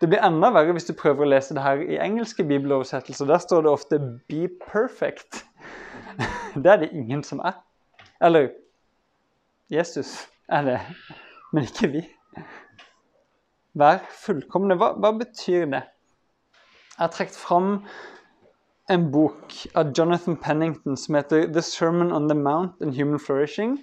Det 0.00 0.10
blir 0.10 0.24
enda 0.26 0.50
verre 0.54 0.74
hvis 0.76 0.88
du 0.88 0.94
prøver 0.98 1.24
å 1.24 1.30
lese 1.32 1.54
det 1.56 1.64
her 1.64 1.80
i 1.80 1.98
engelske 2.02 2.44
bibeloversettelser. 2.46 3.28
Der 3.30 3.42
står 3.42 3.64
det 3.64 3.70
ofte 3.72 3.98
'be 3.98 4.48
perfect'. 4.66 5.44
Det 6.62 6.70
er 6.70 6.76
det 6.84 6.92
ingen 6.92 7.22
som 7.26 7.40
er. 7.44 7.58
Eller 8.22 8.48
Jesus 9.72 10.28
er 10.48 10.62
det, 10.62 10.80
men 11.52 11.66
ikke 11.66 11.90
vi. 11.90 12.02
Vær 13.74 14.04
fullkomne. 14.22 14.76
Hva, 14.78 14.92
hva 15.02 15.10
betyr 15.18 15.66
det? 15.72 15.82
Jeg 16.94 17.00
har 17.00 17.10
trukket 17.10 17.38
fram 17.38 17.70
en 18.92 19.06
bok 19.10 19.56
av 19.74 19.90
Jonathan 19.96 20.36
Pennington 20.36 20.96
som 21.00 21.16
heter 21.18 21.48
'The 21.48 21.62
Sermon 21.62 22.12
on 22.12 22.28
the 22.28 22.36
Mount 22.38 22.82
and 22.82 22.94
Human 22.94 23.18
Flourishing'. 23.18 23.78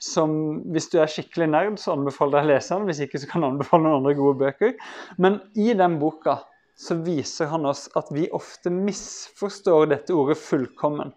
Som 0.00 0.62
hvis 0.72 0.88
du 0.92 0.98
er 1.00 1.08
skikkelig 1.08 1.48
nerd, 1.48 1.76
så 1.78 1.92
anbefaler 1.92 2.38
jeg 2.38 2.46
å 2.46 2.52
lese 2.52 2.74
den. 2.74 2.86
Hvis 2.88 3.02
ikke 3.04 3.20
så 3.20 3.28
kan 3.28 3.42
jeg 3.42 3.52
anbefale 3.52 3.84
noen 3.84 4.00
andre 4.00 4.14
gode 4.16 4.38
bøker. 4.38 4.72
Men 5.18 5.40
i 5.56 5.72
den 5.76 5.98
boka 6.00 6.38
så 6.76 6.96
viser 7.04 7.52
han 7.52 7.66
oss 7.66 7.88
at 7.96 8.08
vi 8.12 8.30
ofte 8.32 8.72
misforstår 8.72 9.92
dette 9.92 10.16
ordet 10.16 10.38
'fullkommen' 10.40 11.12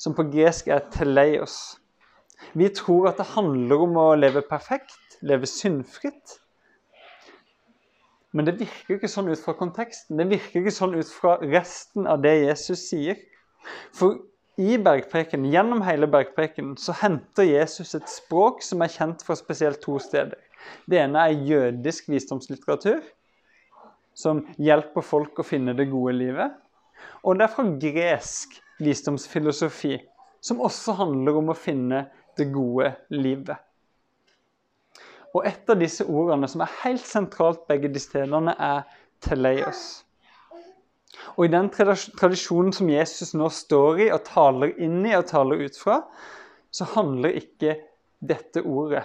som 0.00 0.14
på 0.16 0.26
gresk 0.32 0.68
er 0.72 0.84
teleios. 0.92 1.78
Vi 2.52 2.68
tror 2.74 3.08
at 3.10 3.20
det 3.20 3.32
handler 3.34 3.86
om 3.86 3.96
å 4.00 4.08
leve 4.18 4.42
perfekt, 4.46 5.18
leve 5.24 5.48
syndfritt. 5.48 6.38
Men 8.34 8.48
det 8.48 8.56
virker 8.58 8.98
ikke 8.98 9.10
sånn 9.10 9.30
ut 9.30 9.40
fra 9.40 9.54
konteksten. 9.56 10.18
Det 10.18 10.26
virker 10.32 10.60
ikke 10.60 10.74
sånn 10.74 10.96
ut 10.98 11.10
fra 11.10 11.36
resten 11.42 12.08
av 12.10 12.22
det 12.24 12.34
Jesus 12.42 12.88
sier. 12.90 13.20
For 13.94 14.18
i 14.60 14.76
bergpreken, 14.78 15.46
gjennom 15.50 15.82
hele 15.86 16.06
bergpreken, 16.10 16.74
så 16.78 16.94
henter 16.98 17.46
Jesus 17.46 17.94
et 17.98 18.10
språk 18.10 18.62
som 18.62 18.82
er 18.84 18.92
kjent 18.92 19.22
fra 19.26 19.36
spesielt 19.38 19.80
to 19.82 19.96
steder. 20.02 20.38
Det 20.90 21.00
ene 21.02 21.22
er 21.28 21.46
jødisk 21.46 22.10
visdomslitteratur, 22.12 23.00
som 24.14 24.44
hjelper 24.62 25.02
folk 25.04 25.38
å 25.38 25.46
finne 25.46 25.74
det 25.76 25.88
gode 25.90 26.14
livet. 26.18 26.54
Og 27.26 27.38
det 27.38 27.48
er 27.48 27.54
fra 27.54 27.66
gresk 27.82 28.60
visdomsfilosofi, 28.82 29.98
som 30.44 30.62
også 30.64 30.96
handler 30.98 31.38
om 31.40 31.52
å 31.52 31.58
finne 31.58 32.06
det 32.38 32.48
gode 32.52 32.90
livet. 33.14 33.56
Og 35.34 35.46
et 35.48 35.70
av 35.70 35.78
disse 35.80 36.06
ordene 36.06 36.48
som 36.50 36.62
er 36.62 36.74
helt 36.84 37.06
sentralt 37.06 37.64
begge 37.70 37.90
de 37.90 38.02
stedene, 38.02 38.54
er 38.54 38.84
teleios. 39.24 40.04
Og 41.34 41.46
i 41.46 41.52
den 41.52 41.70
tradisjonen 41.72 42.74
som 42.74 42.90
Jesus 42.90 43.34
nå 43.38 43.48
står 43.50 44.06
i 44.06 44.08
og 44.14 44.24
taler 44.28 44.74
inn 44.82 45.02
i 45.06 45.14
og 45.16 45.26
taler 45.30 45.64
ut 45.66 45.78
fra, 45.78 46.00
så 46.74 46.86
handler 46.94 47.38
ikke 47.38 47.78
dette 48.24 48.62
ordet 48.62 49.04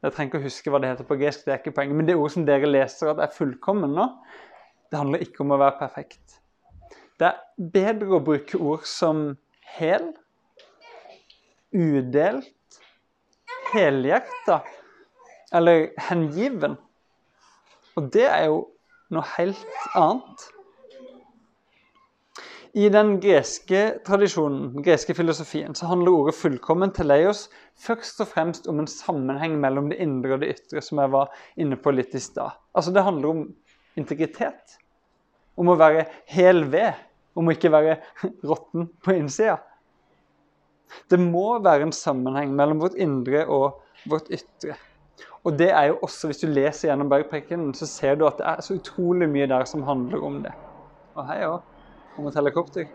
Jeg 0.00 0.14
trenger 0.16 0.30
ikke 0.30 0.40
å 0.40 0.44
huske 0.46 0.70
hva 0.72 0.78
det 0.80 0.90
heter 0.94 1.06
på 1.08 1.16
gresk, 1.20 1.42
det 1.44 1.52
er 1.52 1.58
ikke 1.60 1.74
poenget, 1.76 1.96
men 1.98 2.06
det 2.08 2.14
ordet 2.16 2.32
som 2.32 2.44
dere 2.48 2.68
leser 2.70 3.10
at 3.10 3.18
er 3.20 3.34
fullkommen 3.36 3.92
nå, 3.92 4.06
det 4.88 4.96
handler 4.96 5.24
ikke 5.26 5.42
om 5.44 5.52
å 5.52 5.58
være 5.60 5.76
perfekt. 5.76 6.38
Det 7.20 7.28
er 7.28 7.40
bedre 7.72 8.14
å 8.16 8.22
bruke 8.24 8.56
ord 8.56 8.86
som 8.88 9.34
hel, 9.76 10.06
udelt, 11.76 12.78
helhjerta 13.74 14.62
eller 15.52 15.90
hengiven. 16.08 16.78
Og 18.00 18.08
det 18.14 18.24
er 18.24 18.46
jo 18.48 18.62
noe 19.12 19.26
helt 19.34 19.76
annet. 19.98 20.46
I 22.80 22.86
den 22.94 23.16
greske 23.20 23.82
tradisjonen, 24.06 24.70
den 24.78 24.86
greske 24.86 25.14
filosofien, 25.18 25.74
så 25.74 25.90
handler 25.90 26.14
ordet 26.14 26.36
'fullkommen' 26.38 26.94
til 26.94 27.10
Leios 27.10 27.48
først 27.74 28.20
og 28.24 28.28
fremst 28.30 28.68
om 28.70 28.78
en 28.80 28.86
sammenheng 28.86 29.58
mellom 29.60 29.90
det 29.90 29.98
indre 30.00 30.38
og 30.38 30.40
det 30.40 30.54
ytre, 30.54 30.80
som 30.80 31.02
jeg 31.02 31.12
var 31.12 31.34
inne 31.56 31.76
på 31.76 31.90
litt 31.90 32.14
i 32.14 32.22
stad. 32.22 32.56
Altså, 32.74 32.94
det 32.94 33.04
handler 33.04 33.28
om 33.28 33.54
integritet. 33.96 34.78
Om 35.58 35.68
å 35.68 35.76
være 35.76 36.06
hel 36.24 36.64
ved 36.70 36.94
om 37.38 37.50
ikke 37.52 37.72
være 37.72 37.98
råtten 38.50 38.88
på 39.04 39.16
innsida. 39.16 39.58
Det 41.10 41.20
må 41.22 41.58
være 41.62 41.86
en 41.86 41.94
sammenheng 41.94 42.54
mellom 42.56 42.80
vårt 42.82 42.98
indre 42.98 43.44
og 43.46 43.82
vårt 44.10 44.30
ytre. 44.34 44.76
Og 45.44 45.54
det 45.56 45.70
er 45.72 45.90
jo 45.90 45.98
også, 46.02 46.28
Hvis 46.28 46.42
du 46.42 46.46
leser 46.46 46.88
gjennom 46.88 47.08
bergprekenen, 47.08 47.74
så 47.74 47.86
ser 47.86 48.14
du 48.18 48.26
at 48.26 48.38
det 48.38 48.46
er 48.46 48.60
så 48.60 48.76
utrolig 48.76 49.28
mye 49.28 49.46
der 49.48 49.64
som 49.64 49.82
handler 49.82 50.24
om 50.24 50.42
det. 50.44 50.52
Og 51.14 51.26
hei 51.26 51.44
òg. 51.46 51.60
om 52.18 52.26
et 52.26 52.34
helikopter. 52.34 52.88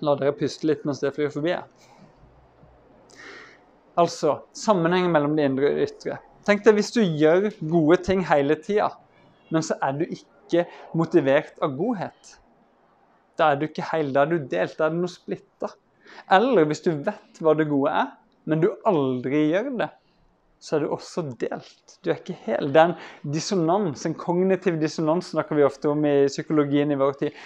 La 0.00 0.14
dere 0.16 0.32
puste 0.32 0.66
litt 0.66 0.86
mens 0.86 1.02
det 1.02 1.12
flyr 1.14 1.28
forbi. 1.34 1.56
Altså 3.98 4.38
sammenhengen 4.56 5.12
mellom 5.12 5.36
det 5.36 5.44
indre 5.50 5.68
og 5.68 5.76
det 5.76 5.90
ytre. 5.90 6.18
Tenk 6.46 6.64
deg 6.64 6.78
hvis 6.78 6.94
du 6.94 7.02
gjør 7.02 7.50
gode 7.60 7.98
ting 8.06 8.24
hele 8.26 8.56
tida 8.56 8.88
men 9.52 9.64
så 9.64 9.76
er 9.84 9.98
du 9.98 10.06
ikke 10.06 10.66
motivert 10.98 11.58
av 11.62 11.76
godhet. 11.76 12.36
Da 13.38 13.52
er 13.52 13.60
du 13.60 13.66
ikke 13.68 13.86
heil, 13.92 14.12
da 14.14 14.24
er 14.24 14.32
du 14.32 14.38
delt, 14.50 14.76
da 14.78 14.88
er 14.88 14.94
det 14.94 15.00
noe 15.02 15.12
splitta. 15.12 15.72
Eller 16.32 16.68
hvis 16.68 16.84
du 16.84 16.92
vet 17.04 17.40
hva 17.40 17.54
det 17.56 17.68
gode 17.70 17.92
er, 18.02 18.14
men 18.48 18.62
du 18.62 18.70
aldri 18.88 19.46
gjør 19.52 19.70
det, 19.80 19.88
så 20.62 20.76
er 20.76 20.84
du 20.84 20.92
også 20.94 21.24
delt. 21.40 21.96
Du 22.02 22.10
er 22.12 22.20
ikke 22.20 22.38
hel. 22.44 22.70
Det 22.74 22.80
er 22.80 22.92
en 22.92 23.32
dissonans, 23.34 24.04
en 24.06 24.18
kognitiv 24.18 24.78
dissonans 24.82 25.32
snakker 25.34 25.58
vi 25.58 25.66
ofte 25.66 25.90
om 25.90 26.04
i 26.06 26.28
psykologien 26.30 26.92
i 26.94 26.98
vår 26.98 27.16
tid, 27.24 27.38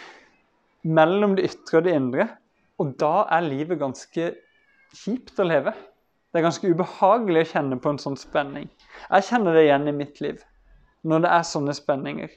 mellom 0.86 1.34
det 1.36 1.48
ytre 1.50 1.80
og 1.80 1.86
det 1.86 1.94
indre. 1.96 2.28
Og 2.82 2.92
da 3.00 3.14
er 3.32 3.46
livet 3.46 3.80
ganske 3.80 4.32
kjipt 4.96 5.40
å 5.40 5.46
leve. 5.48 5.72
Det 6.28 6.42
er 6.42 6.44
ganske 6.44 6.68
ubehagelig 6.68 7.46
å 7.46 7.50
kjenne 7.54 7.80
på 7.80 7.94
en 7.94 8.02
sånn 8.02 8.18
spenning. 8.20 8.68
Jeg 9.08 9.28
kjenner 9.30 9.56
det 9.56 9.64
igjen 9.64 9.88
i 9.88 9.96
mitt 9.96 10.20
liv 10.20 10.44
når 11.06 11.24
det 11.24 11.32
er 11.32 11.46
sånne 11.46 11.74
spenninger. 11.76 12.32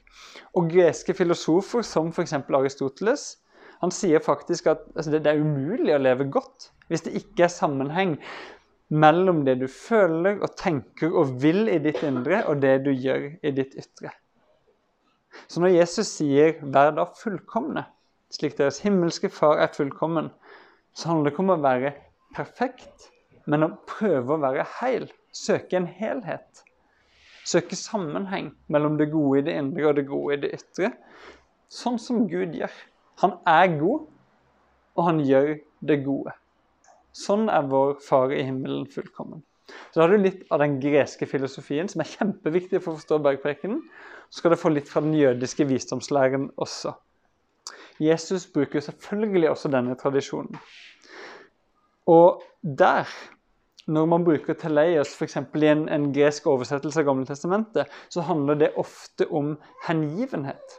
Og 0.58 0.70
greske 0.70 1.14
filosofer 1.16 1.84
som 1.86 2.10
f.eks. 2.14 2.36
Aristoteles 2.38 3.30
han 3.80 3.92
sier 3.94 4.20
faktisk 4.20 4.68
at 4.68 4.82
altså, 4.94 5.12
det, 5.14 5.24
er 5.26 5.40
umulig 5.40 5.94
å 5.94 6.02
leve 6.02 6.28
godt 6.32 6.70
hvis 6.90 7.06
det 7.06 7.14
ikke 7.20 7.46
er 7.46 7.52
sammenheng 7.54 8.16
mellom 8.90 9.44
det 9.46 9.56
du 9.60 9.68
føler 9.70 10.40
og 10.42 10.56
tenker 10.58 11.14
og 11.14 11.36
vil 11.42 11.68
i 11.70 11.78
ditt 11.82 12.02
indre, 12.02 12.42
og 12.50 12.58
det 12.64 12.80
du 12.84 12.90
gjør 12.90 13.28
i 13.46 13.52
ditt 13.54 13.76
ytre. 13.78 14.10
Så 15.46 15.62
når 15.62 15.76
Jesus 15.76 16.10
sier 16.18 16.58
'vær 16.60 16.90
da 16.96 17.06
fullkomne', 17.22 17.86
slik 18.34 18.58
deres 18.58 18.80
himmelske 18.82 19.30
Far 19.30 19.62
er 19.62 19.70
fullkommen, 19.74 20.30
så 20.94 21.08
handler 21.08 21.30
det 21.30 21.32
ikke 21.32 21.44
om 21.46 21.54
å 21.54 21.62
være 21.62 21.92
perfekt, 22.34 23.06
men 23.46 23.64
å 23.64 23.76
prøve 23.86 24.34
å 24.34 24.42
være 24.42 24.66
heil. 24.80 25.06
Søke 25.32 25.78
en 25.78 25.86
helhet. 25.86 26.64
Søke 27.46 27.76
sammenheng 27.78 28.52
mellom 28.68 28.98
det 29.00 29.10
gode 29.12 29.40
i 29.40 29.44
det 29.46 29.56
indre 29.58 29.88
og 29.90 29.96
det 29.98 30.06
gode 30.08 30.36
i 30.36 30.40
det 30.44 30.52
ytre. 30.58 30.92
Sånn 31.72 31.98
som 32.02 32.26
Gud 32.30 32.56
gjør. 32.56 32.72
Han 33.22 33.36
er 33.48 33.76
god, 33.80 34.08
og 34.96 35.06
han 35.06 35.20
gjør 35.24 35.54
det 35.86 36.00
gode. 36.04 36.34
Sånn 37.16 37.48
er 37.50 37.68
vår 37.70 37.96
Far 38.04 38.32
i 38.34 38.42
himmelen 38.46 38.86
fullkommen. 38.90 39.42
Så 39.90 39.98
da 39.98 40.06
har 40.06 40.14
du 40.14 40.22
litt 40.22 40.42
av 40.50 40.62
den 40.62 40.78
greske 40.82 41.26
filosofien, 41.30 41.88
som 41.90 42.02
er 42.02 42.10
kjempeviktig 42.10 42.80
for 42.80 42.92
å 42.94 43.00
forstå 43.00 43.20
bergprekenen. 43.24 43.82
Så 44.30 44.42
skal 44.42 44.54
du 44.54 44.60
få 44.60 44.72
litt 44.74 44.90
fra 44.90 45.02
den 45.04 45.14
jødiske 45.18 45.66
visdomslæren 45.66 46.50
også. 46.62 46.94
Jesus 48.00 48.46
bruker 48.50 48.82
selvfølgelig 48.82 49.50
også 49.50 49.70
denne 49.72 49.96
tradisjonen. 49.98 50.56
Og 52.10 52.40
der, 52.62 53.10
når 53.88 54.08
man 54.12 54.24
bruker 54.24 54.56
teleios 54.58 55.14
f.eks. 55.16 55.36
i 55.36 55.68
en, 55.70 55.86
en 55.88 56.10
gresk 56.12 56.46
oversettelse 56.50 57.00
av 57.00 57.06
Gamle 57.08 57.28
testamentet, 57.28 57.88
så 58.12 58.24
handler 58.28 58.58
det 58.60 58.74
ofte 58.80 59.26
om 59.32 59.54
hengivenhet. 59.86 60.76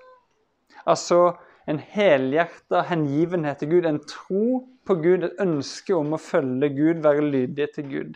Altså 0.86 1.34
en 1.70 1.80
helhjerta 1.80 2.84
hengivenhet 2.90 3.62
til 3.62 3.72
Gud, 3.76 3.88
en 3.88 4.02
tro 4.10 4.46
på 4.86 4.98
Gud, 5.02 5.26
et 5.26 5.42
ønske 5.42 5.96
om 5.96 6.14
å 6.14 6.22
følge 6.22 6.72
Gud, 6.74 7.02
være 7.06 7.26
lydig 7.26 7.68
til 7.76 7.90
Gud. 7.90 8.16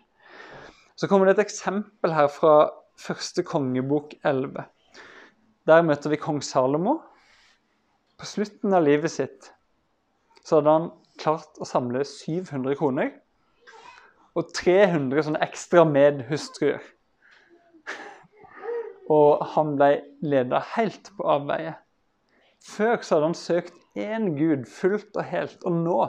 Så 0.95 1.09
kommer 1.11 1.27
det 1.27 1.37
et 1.37 1.45
eksempel 1.45 2.13
her 2.15 2.29
fra 2.31 2.55
første 2.99 3.43
kongebok 3.45 4.15
11. 4.23 4.63
Der 5.67 5.85
møter 5.85 6.13
vi 6.13 6.21
kong 6.21 6.41
Salomo. 6.45 6.99
På 8.15 8.27
slutten 8.29 8.73
av 8.73 8.85
livet 8.85 9.11
sitt 9.11 9.51
så 10.45 10.59
hadde 10.59 10.75
han 10.77 10.89
klart 11.19 11.57
å 11.59 11.67
samle 11.67 12.03
700 12.07 12.77
kroner 12.79 13.11
og 14.35 14.51
300 14.55 15.25
sånne 15.27 15.41
ekstra 15.45 15.85
medhustruer. 15.87 16.83
Og 19.11 19.43
han 19.53 19.75
ble 19.79 19.89
leda 20.25 20.61
helt 20.75 21.11
på 21.17 21.27
avveie. 21.35 21.75
Før 22.65 22.97
så 23.01 23.15
hadde 23.15 23.29
han 23.29 23.37
søkt 23.37 23.75
én 23.95 24.31
gud 24.37 24.65
fullt 24.69 25.13
og 25.15 25.27
helt, 25.29 25.59
og 25.63 25.81
nå 25.85 25.99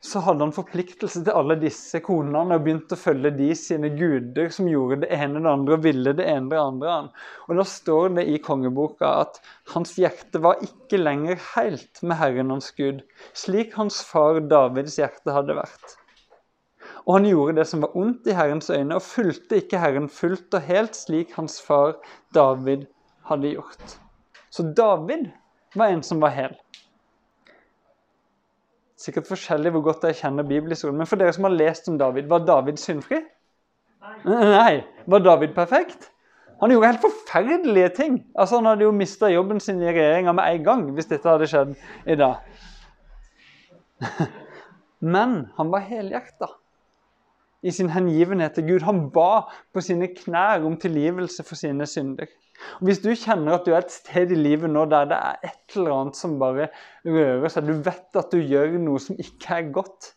så 0.00 0.20
hadde 0.22 0.44
han 0.44 0.54
forpliktelse 0.54 1.24
til 1.26 1.34
alle 1.34 1.56
disse 1.58 1.98
konene 2.06 2.54
og 2.54 2.62
begynte 2.62 2.94
å 2.94 3.00
følge 3.00 3.32
de 3.34 3.48
sine 3.58 3.90
guder 3.98 4.52
som 4.54 4.68
gjorde 4.70 5.00
det 5.02 5.08
ene 5.16 5.40
og 5.40 5.42
det 5.42 5.50
andre 5.50 5.74
og 5.74 5.86
ville 5.88 6.12
det 6.14 6.26
ene 6.30 6.46
og 6.46 6.52
det 6.52 6.60
andre. 6.92 7.24
Og 7.48 7.58
Da 7.58 7.64
står 7.66 8.14
det 8.20 8.26
i 8.30 8.38
kongeboka 8.38 9.10
at 9.24 9.40
hans 9.74 9.96
hjerte 9.98 10.38
var 10.44 10.62
ikke 10.62 11.02
lenger 11.02 11.42
helt 11.56 12.02
med 12.04 12.20
Herren 12.20 12.54
hans 12.54 12.70
Gud, 12.78 13.02
slik 13.34 13.74
hans 13.74 13.98
far 14.06 14.38
Davids 14.38 15.00
hjerte 15.02 15.34
hadde 15.34 15.58
vært. 15.58 15.98
Og 17.08 17.14
han 17.16 17.24
gjorde 17.24 17.56
det 17.56 17.64
som 17.70 17.80
var 17.80 17.96
ondt 17.96 18.26
i 18.28 18.34
Herrens 18.36 18.68
øyne, 18.70 18.98
og 18.98 19.02
fulgte 19.02 19.62
ikke 19.62 19.80
Herren 19.80 20.10
fullt 20.12 20.54
og 20.54 20.66
helt 20.68 20.96
slik 20.96 21.32
hans 21.38 21.56
far 21.64 21.94
David 22.36 22.84
hadde 23.30 23.54
gjort. 23.54 23.94
Så 24.52 24.66
David 24.76 25.30
var 25.74 25.94
en 25.94 26.02
som 26.04 26.20
var 26.20 26.34
hel. 26.36 26.52
Sikkert 28.98 29.28
forskjellig 29.30 29.72
hvor 29.72 29.86
godt 29.88 30.04
jeg 30.04 30.18
kjenner 30.20 30.44
bibelhistorien. 30.44 30.98
Men 31.00 31.08
for 31.08 31.20
dere 31.20 31.32
som 31.32 31.48
har 31.48 31.56
lest 31.56 31.88
om 31.88 31.96
David, 31.98 32.28
var 32.28 32.44
David 32.44 32.80
syndfri? 32.82 33.22
Nei. 34.26 34.84
Var 35.06 35.24
David 35.24 35.56
perfekt? 35.56 36.10
Han 36.60 36.72
gjorde 36.74 36.92
helt 36.92 37.04
forferdelige 37.06 37.88
ting. 37.96 38.22
Altså, 38.34 38.56
Han 38.56 38.66
hadde 38.66 38.84
jo 38.84 38.92
mista 38.92 39.30
jobben 39.32 39.60
sin 39.60 39.80
i 39.80 39.88
regjeringa 39.88 40.34
med 40.34 40.44
en 40.44 40.64
gang 40.64 40.86
hvis 40.92 41.08
dette 41.08 41.30
hadde 41.30 41.48
skjedd 41.48 41.76
i 42.04 42.18
dag. 42.18 42.42
Men 45.16 45.44
han 45.56 45.70
var 45.72 45.86
helhjerta 45.86 46.50
i 47.62 47.72
sin 47.74 47.90
hengivenhet 47.90 48.54
til 48.56 48.68
Gud. 48.68 48.84
Han 48.86 49.08
ba 49.14 49.48
på 49.74 49.82
sine 49.84 50.10
knær 50.14 50.66
om 50.66 50.76
tilgivelse 50.80 51.44
for 51.46 51.58
sine 51.58 51.86
synder. 51.90 52.30
Og 52.78 52.88
Hvis 52.88 53.02
du 53.02 53.10
kjenner 53.14 53.54
at 53.54 53.66
du 53.66 53.72
er 53.72 53.84
et 53.84 53.94
sted 53.94 54.32
i 54.34 54.38
livet 54.38 54.70
nå 54.70 54.84
der 54.90 55.10
det 55.10 55.18
er 55.18 55.50
et 55.50 55.76
eller 55.76 55.94
annet 55.94 56.18
som 56.18 56.38
bare 56.40 56.70
rører 57.06 57.50
seg, 57.52 57.68
du 57.68 57.82
vet 57.86 58.18
at 58.18 58.32
du 58.34 58.38
gjør 58.42 58.78
noe 58.82 59.02
som 59.02 59.18
ikke 59.18 59.60
er 59.60 59.74
godt, 59.74 60.12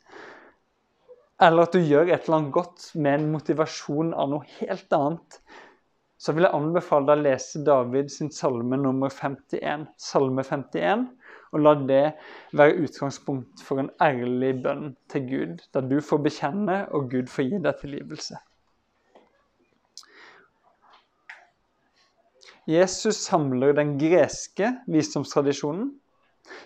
eller 1.42 1.66
at 1.66 1.74
du 1.74 1.82
gjør 1.82 2.10
et 2.10 2.26
eller 2.26 2.38
annet 2.38 2.54
godt 2.54 2.88
med 3.02 3.18
en 3.18 3.30
motivasjon 3.34 4.14
av 4.14 4.30
noe 4.34 4.58
helt 4.60 4.98
annet, 4.98 5.40
så 6.22 6.36
vil 6.38 6.46
jeg 6.46 6.54
anbefale 6.54 7.08
deg 7.08 7.18
å 7.18 7.26
lese 7.26 7.64
David 7.66 8.12
sin 8.14 8.30
salme 8.34 8.78
nummer 8.78 9.10
51. 9.10 9.88
Salme 9.98 10.46
51. 10.46 11.08
Og 11.52 11.64
la 11.66 11.74
det 11.76 12.04
være 12.56 12.78
utgangspunkt 12.86 13.64
for 13.66 13.82
en 13.82 13.90
ærlig 14.02 14.54
bønn 14.64 14.94
til 15.12 15.28
Gud, 15.28 15.66
der 15.74 15.84
du 15.84 16.00
får 16.04 16.24
bekjenne 16.28 16.86
og 16.96 17.10
Gud 17.12 17.28
får 17.32 17.50
gi 17.50 17.60
deg 17.66 17.82
tilgivelse. 17.82 18.40
Jesus 22.70 23.18
samler 23.26 23.74
den 23.76 23.98
greske 24.00 24.70
visdomstradisjonen, 24.88 25.90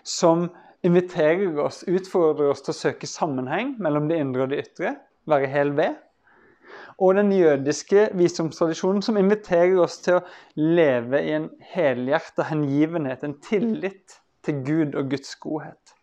som 0.04 0.50
inviterer 0.86 1.56
oss, 1.64 1.84
utfordrer 1.88 2.52
oss 2.52 2.62
til 2.66 2.76
å 2.76 2.78
søke 2.78 3.10
sammenheng 3.10 3.74
mellom 3.82 4.10
det 4.12 4.20
indre 4.22 4.46
og 4.46 4.52
det 4.52 4.66
ytre, 4.68 4.98
være 5.26 5.50
hel 5.50 5.72
ved. 5.78 5.96
Og 7.02 7.16
den 7.18 7.32
jødiske 7.36 8.10
visdomstradisjonen, 8.16 9.02
som 9.02 9.18
inviterer 9.20 9.80
oss 9.82 9.98
til 10.04 10.20
å 10.20 10.26
leve 10.60 11.24
i 11.26 11.34
en 11.40 11.50
helhjerta 11.74 12.46
hengivenhet, 12.52 13.24
en 13.24 13.40
tillit 13.44 14.20
til 14.46 14.62
Gud 14.66 14.96
og 14.96 15.10
Guds 15.10 15.36
godhet. 15.42 15.96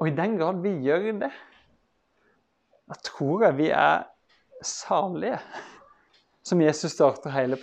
Og 0.00 0.08
i 0.08 0.16
den 0.16 0.38
grad 0.40 0.62
vi 0.64 0.74
gjør 0.84 1.12
det, 1.20 1.30
da 2.88 2.98
tror 3.04 3.46
jeg 3.46 3.56
vi 3.60 3.70
er 3.72 4.04
salige 4.64 5.38
som 6.44 6.60
Jesus 6.60 6.92
starter 6.92 7.32
hele 7.32 7.56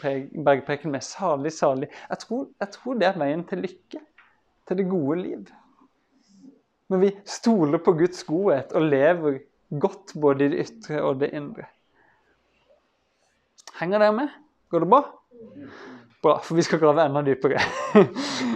bergpreken 0.46 0.92
med. 0.92 1.04
Salig, 1.06 1.54
salig. 1.54 1.90
Jeg 2.10 2.20
tror, 2.24 2.48
jeg 2.60 2.74
tror, 2.74 2.98
det 2.98 3.08
er 3.08 3.20
veien 3.22 3.44
til 3.48 3.62
lykke, 3.62 4.02
til 4.68 4.80
det 4.80 4.88
gode 4.90 5.18
liv. 5.22 5.44
Når 6.90 7.04
vi 7.04 7.12
stoler 7.26 7.78
på 7.78 7.94
Guds 8.00 8.24
godhet 8.28 8.74
og 8.74 8.90
lever 8.90 9.38
godt 9.80 10.16
både 10.22 10.48
i 10.48 10.52
det 10.52 10.66
ytre 10.66 11.04
og 11.06 11.22
det 11.22 11.30
indre. 11.38 11.70
Henger 13.80 14.02
dere 14.02 14.18
med? 14.18 14.34
Går 14.70 14.84
det 14.84 14.90
bra? 14.90 15.04
Bra, 16.22 16.40
for 16.44 16.58
vi 16.58 16.66
skal 16.66 16.82
grave 16.82 17.06
enda 17.06 17.22
dypere. 17.26 17.62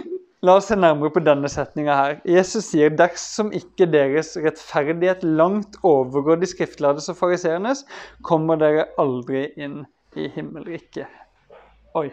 La 0.46 0.54
oss 0.60 0.68
se 0.70 0.76
nærmere 0.78 1.10
på 1.10 1.20
denne 1.26 1.48
setninga 1.50 1.94
her. 1.96 2.16
Jesus 2.28 2.68
sier 2.70 2.92
dersom 2.94 3.48
ikke 3.56 3.88
deres 3.90 4.34
rettferdighet 4.38 5.24
langt 5.26 5.78
overgår 5.86 6.38
de 6.38 6.46
skriftlærdes 6.46 7.08
og 7.10 7.16
fariseernes, 7.18 7.82
kommer 8.22 8.60
dere 8.60 8.84
aldri 9.02 9.48
inn 9.58 9.80
i 10.14 10.28
himmelriket. 10.36 11.08
Oi. 11.98 12.12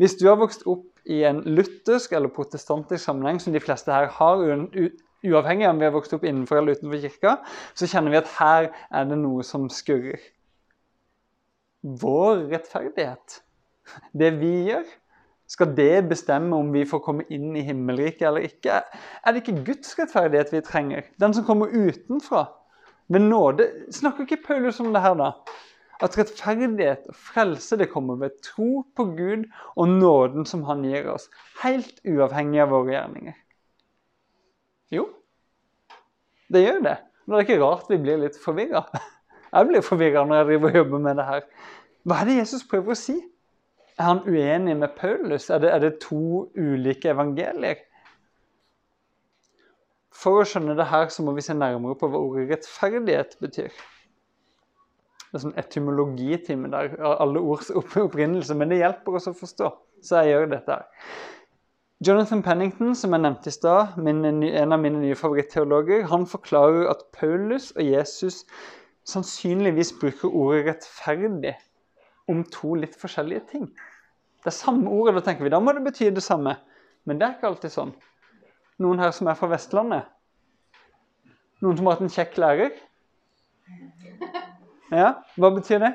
Hvis 0.00 0.16
du 0.16 0.24
har 0.30 0.40
vokst 0.40 0.64
opp 0.70 0.86
i 1.04 1.20
en 1.28 1.42
luthersk 1.44 2.14
eller 2.16 2.32
protestantisk 2.32 3.02
sammenheng, 3.04 3.42
som 3.42 3.52
de 3.52 3.60
fleste 3.60 3.92
her 3.92 4.08
har, 4.16 4.40
uavhengig 5.24 5.68
av 5.68 5.74
om 5.74 5.82
vi 5.82 5.88
har 5.90 5.94
vokst 5.98 6.16
opp 6.16 6.24
innenfor 6.24 6.62
eller 6.62 6.78
utenfor 6.78 7.04
kirka, 7.04 7.36
så 7.76 7.90
kjenner 7.90 8.14
vi 8.14 8.22
at 8.22 8.34
her 8.38 8.72
er 8.72 9.10
det 9.10 9.20
noe 9.20 9.44
som 9.44 9.68
skurrer. 9.68 10.22
Vår 11.84 12.46
rettferdighet, 12.54 13.42
det 14.16 14.36
vi 14.40 14.54
gjør, 14.70 14.86
skal 15.50 15.74
det 15.76 16.06
bestemme 16.08 16.56
om 16.56 16.70
vi 16.72 16.86
får 16.88 17.02
komme 17.04 17.26
inn 17.32 17.52
i 17.56 17.64
himmelriket 17.66 18.26
eller 18.28 18.46
ikke? 18.48 18.80
Er 19.24 19.32
det 19.32 19.42
ikke 19.42 19.64
Guds 19.66 19.92
rettferdighet 19.98 20.52
vi 20.54 20.62
trenger? 20.64 21.04
Den 21.20 21.34
som 21.36 21.44
kommer 21.44 21.72
utenfra? 21.72 22.46
Ved 23.12 23.20
nåde? 23.20 23.68
Snakker 23.92 24.24
ikke 24.24 24.44
Paulus 24.46 24.80
om 24.80 24.94
det 24.94 25.02
her, 25.04 25.16
da? 25.20 25.32
At 26.02 26.16
rettferdighet 26.18 27.04
og 27.12 27.16
frelse 27.16 27.76
det 27.78 27.90
kommer 27.92 28.16
ved 28.20 28.38
tro 28.42 28.86
på 28.96 29.04
Gud 29.12 29.44
og 29.76 29.88
nåden 29.88 30.48
som 30.48 30.64
Han 30.64 30.84
gir 30.84 31.10
oss, 31.12 31.28
helt 31.62 32.00
uavhengig 32.08 32.64
av 32.64 32.72
våre 32.72 32.96
gjerninger. 32.96 33.36
Jo, 34.92 35.08
det 36.52 36.64
gjør 36.64 36.80
det. 36.88 36.96
Men 37.24 37.34
det 37.34 37.40
er 37.40 37.46
ikke 37.46 37.62
rart 37.62 37.92
vi 37.92 38.00
blir 38.00 38.20
litt 38.20 38.40
forvirra. 38.40 38.84
Jeg 39.54 39.68
blir 39.68 39.84
forvirra 39.86 40.24
når 40.26 40.40
jeg 40.40 40.46
driver 40.48 40.66
og 40.66 40.76
jobber 40.80 41.02
med 41.04 41.18
det 41.20 41.24
her. 41.28 41.44
Hva 42.02 42.16
er 42.20 42.26
det 42.26 42.34
Jesus 42.40 42.64
prøver 42.66 42.90
å 42.90 42.98
si? 42.98 43.14
Er 43.98 44.08
han 44.08 44.22
uenig 44.26 44.76
med 44.76 44.96
Paulus? 44.98 45.50
Er 45.50 45.58
det, 45.62 45.70
er 45.70 45.78
det 45.78 45.98
to 46.02 46.50
ulike 46.58 47.12
evangelier? 47.14 47.82
For 50.14 50.40
å 50.40 50.46
skjønne 50.46 50.76
det 50.78 50.86
her, 50.90 51.10
så 51.10 51.22
må 51.26 51.34
vi 51.36 51.44
se 51.44 51.54
nærmere 51.54 51.98
på 51.98 52.08
hva 52.10 52.22
ordet 52.22 52.48
rettferdighet 52.50 53.36
betyr. 53.42 53.74
Det 55.30 55.38
er 55.38 55.42
sånn 55.42 55.56
etymologitime 55.58 56.70
der, 56.70 56.92
alle 57.02 57.42
ords 57.42 57.70
opprinnelse, 57.74 58.54
men 58.54 58.70
det 58.70 58.78
hjelper 58.78 59.18
oss 59.18 59.26
å 59.30 59.34
forstå. 59.34 59.70
Så 60.04 60.22
jeg 60.22 60.34
gjør 60.34 60.50
dette 60.52 60.78
her. 60.78 61.08
Jonathan 62.04 62.42
Pennington, 62.44 62.94
som 62.98 63.14
jeg 63.14 63.22
nevnte 63.24 63.50
i 63.50 63.54
stad, 63.54 63.94
en 63.98 64.74
av 64.76 64.80
mine 64.82 65.00
nye 65.00 65.18
favoritteologer, 65.18 66.04
han 66.10 66.26
forklarer 66.30 66.90
at 66.90 67.06
Paulus 67.16 67.70
og 67.74 67.86
Jesus 67.86 68.42
sannsynligvis 69.08 69.94
bruker 70.00 70.30
ordet 70.30 70.66
'rettferdig' 70.66 71.54
om 72.30 72.44
to 72.52 72.74
litt 72.80 72.96
forskjellige 72.98 73.44
ting. 73.52 73.68
Det 74.44 74.50
er 74.52 74.56
samme 74.56 74.90
ordet, 74.92 75.16
da 75.18 75.24
tenker 75.28 75.46
vi 75.46 75.52
da 75.52 75.60
må 75.60 75.72
det 75.76 75.84
bety 75.84 76.10
det 76.14 76.24
samme. 76.24 76.56
Men 77.04 77.20
det 77.20 77.26
er 77.26 77.36
ikke 77.36 77.50
alltid 77.52 77.72
sånn. 77.72 77.92
Noen 78.84 79.00
her 79.02 79.12
som 79.14 79.28
er 79.30 79.38
fra 79.38 79.48
Vestlandet? 79.52 80.08
Noen 81.64 81.78
som 81.78 81.88
har 81.88 81.96
hatt 81.96 82.06
en 82.06 82.16
kjekk 82.16 82.40
lærer? 82.42 82.74
Ja, 84.94 85.08
hva 85.40 85.48
betyr 85.50 85.80
det? 85.82 85.88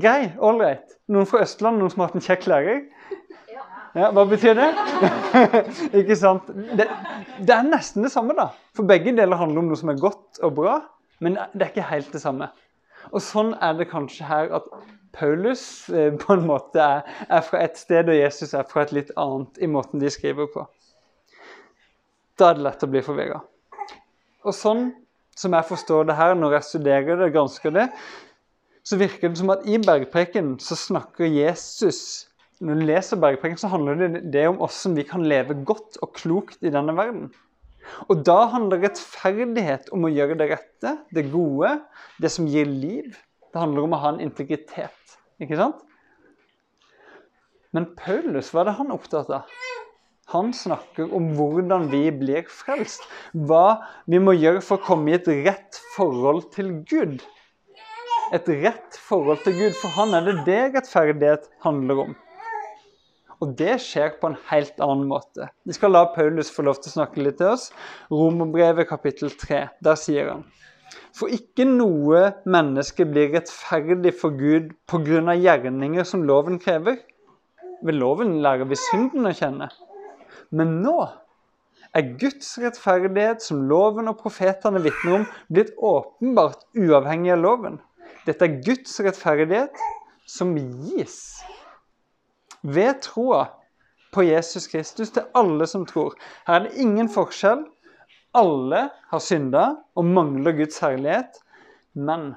Grei. 0.00 0.30
Ålreit. 0.38 0.94
Noen 1.10 1.26
fra 1.28 1.42
Østlandet, 1.44 1.82
noen 1.82 1.90
som 1.92 2.00
har 2.00 2.08
hatt 2.08 2.20
en 2.20 2.24
kjekk 2.24 2.46
lærer? 2.48 2.84
Ja, 3.98 4.12
Hva 4.14 4.22
betyr 4.30 4.54
det? 4.54 4.68
ikke 6.00 6.14
sant? 6.18 6.46
Det, 6.46 6.86
det, 7.40 7.50
er 7.50 7.66
nesten 7.66 8.06
det 8.06 8.12
samme, 8.14 8.36
da. 8.38 8.52
For 8.76 8.86
begge 8.86 9.12
deler 9.16 9.40
handler 9.40 9.64
om 9.64 9.70
noe 9.72 9.78
som 9.78 9.90
er 9.90 9.98
godt 9.98 10.38
og 10.46 10.54
bra, 10.60 10.76
men 11.18 11.40
det 11.52 11.64
er 11.66 11.72
ikke 11.72 11.88
helt 11.88 12.12
det 12.14 12.22
samme. 12.22 12.52
Og 13.10 13.22
sånn 13.24 13.54
er 13.64 13.76
det 13.78 13.88
kanskje 13.90 14.28
her 14.28 14.52
at 14.60 14.66
Paulus 15.16 15.88
eh, 15.88 16.12
på 16.14 16.36
en 16.36 16.46
måte 16.46 16.82
er, 16.82 17.06
er 17.28 17.44
fra 17.46 17.64
et 17.64 17.78
sted, 17.80 18.10
og 18.10 18.18
Jesus 18.18 18.54
er 18.54 18.68
fra 18.70 18.84
et 18.84 18.94
litt 18.94 19.10
annet 19.18 19.58
i 19.62 19.68
måten 19.70 20.02
de 20.02 20.10
skriver 20.12 20.50
på. 20.52 20.66
Da 22.38 22.50
er 22.50 22.58
det 22.58 22.66
lett 22.68 22.86
å 22.86 22.90
bli 22.90 23.02
forvirra. 23.04 23.40
Og 24.46 24.56
sånn 24.56 24.90
som 25.36 25.54
jeg 25.56 25.68
forstår 25.68 26.08
det 26.08 26.16
her 26.18 26.34
når 26.36 26.58
jeg 26.58 26.68
studerer 26.68 27.20
det 27.20 27.32
gransker 27.34 27.74
det, 27.74 27.86
så 28.86 28.96
virker 29.00 29.28
det 29.28 29.40
som 29.40 29.52
at 29.52 29.66
i 29.68 29.76
bergpreken 29.80 30.54
så 30.62 30.78
snakker 30.78 31.28
Jesus 31.28 32.26
Når 32.60 32.76
du 32.76 32.84
leser 32.84 33.16
bergpreken, 33.16 33.56
så 33.56 33.70
handler 33.72 33.96
det, 33.96 34.08
det 34.34 34.42
om 34.50 34.58
hvordan 34.60 34.96
vi 34.98 35.04
kan 35.08 35.22
leve 35.24 35.54
godt 35.64 35.96
og 36.04 36.10
klokt 36.12 36.60
i 36.60 36.72
denne 36.72 36.92
verden. 36.92 37.30
Og 38.08 38.22
da 38.26 38.38
handler 38.52 38.82
rettferdighet 38.84 39.90
om 39.94 40.06
å 40.06 40.12
gjøre 40.12 40.36
det 40.40 40.50
rette, 40.52 40.94
det 41.14 41.28
gode, 41.32 41.76
det 42.22 42.30
som 42.32 42.48
gir 42.50 42.68
liv. 42.68 43.16
Det 43.50 43.60
handler 43.60 43.86
om 43.86 43.96
å 43.96 44.02
ha 44.02 44.12
en 44.14 44.22
integritet. 44.22 45.16
Ikke 45.42 45.58
sant? 45.58 45.80
Men 47.74 47.86
Paulus, 47.98 48.50
hva 48.50 48.64
er 48.64 48.70
det 48.70 48.78
han 48.80 48.90
er 48.90 48.98
opptatt 48.98 49.30
av? 49.34 49.58
Han 50.30 50.52
snakker 50.54 51.10
om 51.14 51.32
hvordan 51.34 51.88
vi 51.90 52.04
blir 52.14 52.46
frelst. 52.46 53.02
Hva 53.34 53.80
vi 54.10 54.20
må 54.22 54.36
gjøre 54.36 54.62
for 54.62 54.78
å 54.78 54.86
komme 54.86 55.10
i 55.10 55.18
et 55.18 55.30
rett 55.46 55.78
forhold 55.96 56.50
til 56.54 56.72
Gud. 56.86 57.18
Et 58.34 58.50
rett 58.62 58.98
forhold 59.08 59.42
til 59.42 59.56
Gud, 59.58 59.74
for 59.80 59.90
han 59.96 60.14
er 60.14 60.28
det 60.28 60.36
det 60.46 60.60
rettferdighet 60.76 61.48
handler 61.64 62.04
om. 62.04 62.18
Og 63.40 63.54
det 63.56 63.78
skjer 63.80 64.16
på 64.20 64.28
en 64.28 64.38
helt 64.50 64.80
annen 64.84 65.06
måte. 65.08 65.48
Vi 65.64 65.72
skal 65.72 65.94
la 65.94 66.04
Paulus 66.12 66.50
få 66.52 66.66
lov 66.66 66.80
til 66.80 66.90
å 66.90 66.96
snakke 66.98 67.22
litt 67.24 67.38
til 67.40 67.54
oss. 67.54 67.70
Romerbrevet 68.12 68.88
kapittel 68.90 69.32
3. 69.32 69.62
Der 69.80 69.96
sier 69.96 70.34
han 70.34 70.44
For 71.16 71.32
ikke 71.32 71.64
noe 71.64 72.26
menneske 72.44 73.06
blir 73.08 73.32
rettferdig 73.32 74.12
for 74.20 74.36
Gud 74.36 74.74
pga. 74.90 75.32
gjerninger 75.32 76.04
som 76.04 76.26
loven 76.28 76.60
krever. 76.60 77.00
Ved 77.80 77.96
loven 77.96 78.42
lærer 78.44 78.68
vi 78.68 78.76
synden 78.76 79.30
å 79.30 79.32
kjenne. 79.32 79.70
Men 80.52 80.82
nå 80.84 80.98
er 81.96 82.10
Guds 82.20 82.58
rettferdighet, 82.60 83.40
som 83.42 83.64
loven 83.70 84.10
og 84.10 84.20
profetene 84.20 84.82
vitner 84.84 85.22
om, 85.22 85.24
blitt 85.48 85.72
åpenbart 85.76 86.66
uavhengig 86.76 87.32
av 87.34 87.40
loven. 87.40 87.80
Dette 88.26 88.44
er 88.46 88.60
Guds 88.66 89.00
rettferdighet 89.00 89.80
som 90.28 90.52
gis 90.54 91.40
ved 92.62 93.02
troa 93.02 93.46
på 94.14 94.24
Jesus 94.26 94.66
Kristus 94.66 95.10
til 95.14 95.28
alle 95.34 95.66
som 95.70 95.86
tror. 95.86 96.16
Her 96.46 96.60
er 96.60 96.68
det 96.68 96.82
ingen 96.82 97.08
forskjell. 97.08 97.64
Alle 98.34 98.88
har 99.10 99.22
synda 99.22 99.64
og 99.98 100.06
mangler 100.06 100.54
Guds 100.58 100.78
herlighet, 100.82 101.40
men 101.94 102.34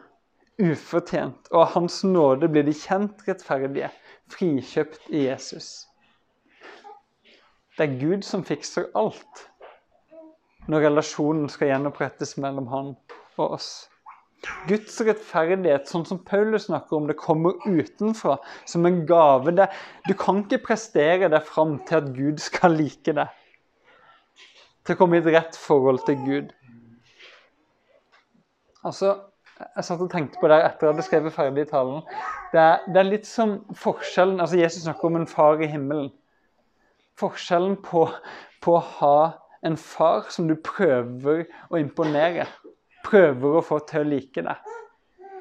ufortjent. 0.61 1.49
Og 1.51 1.61
av 1.65 1.71
Hans 1.75 2.01
nåde 2.03 2.49
blir 2.49 2.65
de 2.65 2.73
kjent 2.77 3.25
rettferdige, 3.27 3.89
frikjøpt 4.33 5.09
i 5.13 5.27
Jesus. 5.27 5.87
Det 7.77 7.87
er 7.87 7.99
Gud 7.99 8.25
som 8.25 8.45
fikser 8.45 8.91
alt 8.97 9.47
når 10.69 10.85
relasjonen 10.85 11.49
skal 11.51 11.73
gjenopprettes 11.73 12.37
mellom 12.39 12.69
han 12.71 12.93
og 13.35 13.57
oss. 13.57 13.71
Guds 14.67 14.95
rettferdighet, 15.05 15.87
sånn 15.89 16.05
som 16.07 16.19
Paulus 16.27 16.67
snakker 16.67 16.97
om, 16.97 17.07
det 17.09 17.17
kommer 17.19 17.59
utenfra 17.65 18.37
som 18.69 18.87
en 18.87 19.03
gave. 19.09 19.53
Det, 19.55 19.69
du 20.07 20.13
kan 20.19 20.41
ikke 20.43 20.63
prestere 20.69 21.29
deg 21.31 21.45
fram 21.47 21.77
til 21.87 21.99
at 21.99 22.09
Gud 22.17 22.41
skal 22.43 22.77
like 22.79 23.15
deg. 23.15 23.39
Til 24.83 24.95
å 24.95 24.99
komme 24.99 25.19
i 25.19 25.23
et 25.23 25.29
rett 25.31 25.59
forhold 25.59 26.03
til 26.07 26.19
Gud. 26.25 26.49
Altså, 28.83 29.15
Jeg 29.63 29.85
satt 29.85 30.01
og 30.01 30.09
tenkte 30.11 30.41
på 30.41 30.49
det 30.49 30.57
etter 30.59 30.73
at 30.73 30.81
jeg 30.81 30.89
hadde 30.89 31.03
skrevet 31.05 31.35
ferdig 31.35 31.63
talen. 31.69 32.01
Det 32.51 32.59
er, 32.59 32.81
det 32.89 32.99
er 32.99 33.07
litt 33.07 33.27
som 33.29 33.59
forskjellen 33.79 34.41
altså 34.41 34.57
Jesus 34.59 34.83
snakker 34.83 35.07
om 35.07 35.19
en 35.21 35.29
far 35.29 35.61
i 35.61 35.69
himmelen 35.69 36.09
forskjellen 37.19 37.77
på, 37.85 38.07
på, 38.63 38.75
å 38.77 38.83
ha 38.99 39.17
en 39.65 39.77
far 39.79 40.29
som 40.33 40.49
du 40.49 40.55
prøver 40.59 41.45
å 41.69 41.79
imponere, 41.79 42.47
prøver 43.05 43.57
å 43.59 43.65
få 43.65 43.79
til 43.89 44.03
å 44.03 44.09
like 44.09 44.45
deg. 44.45 44.71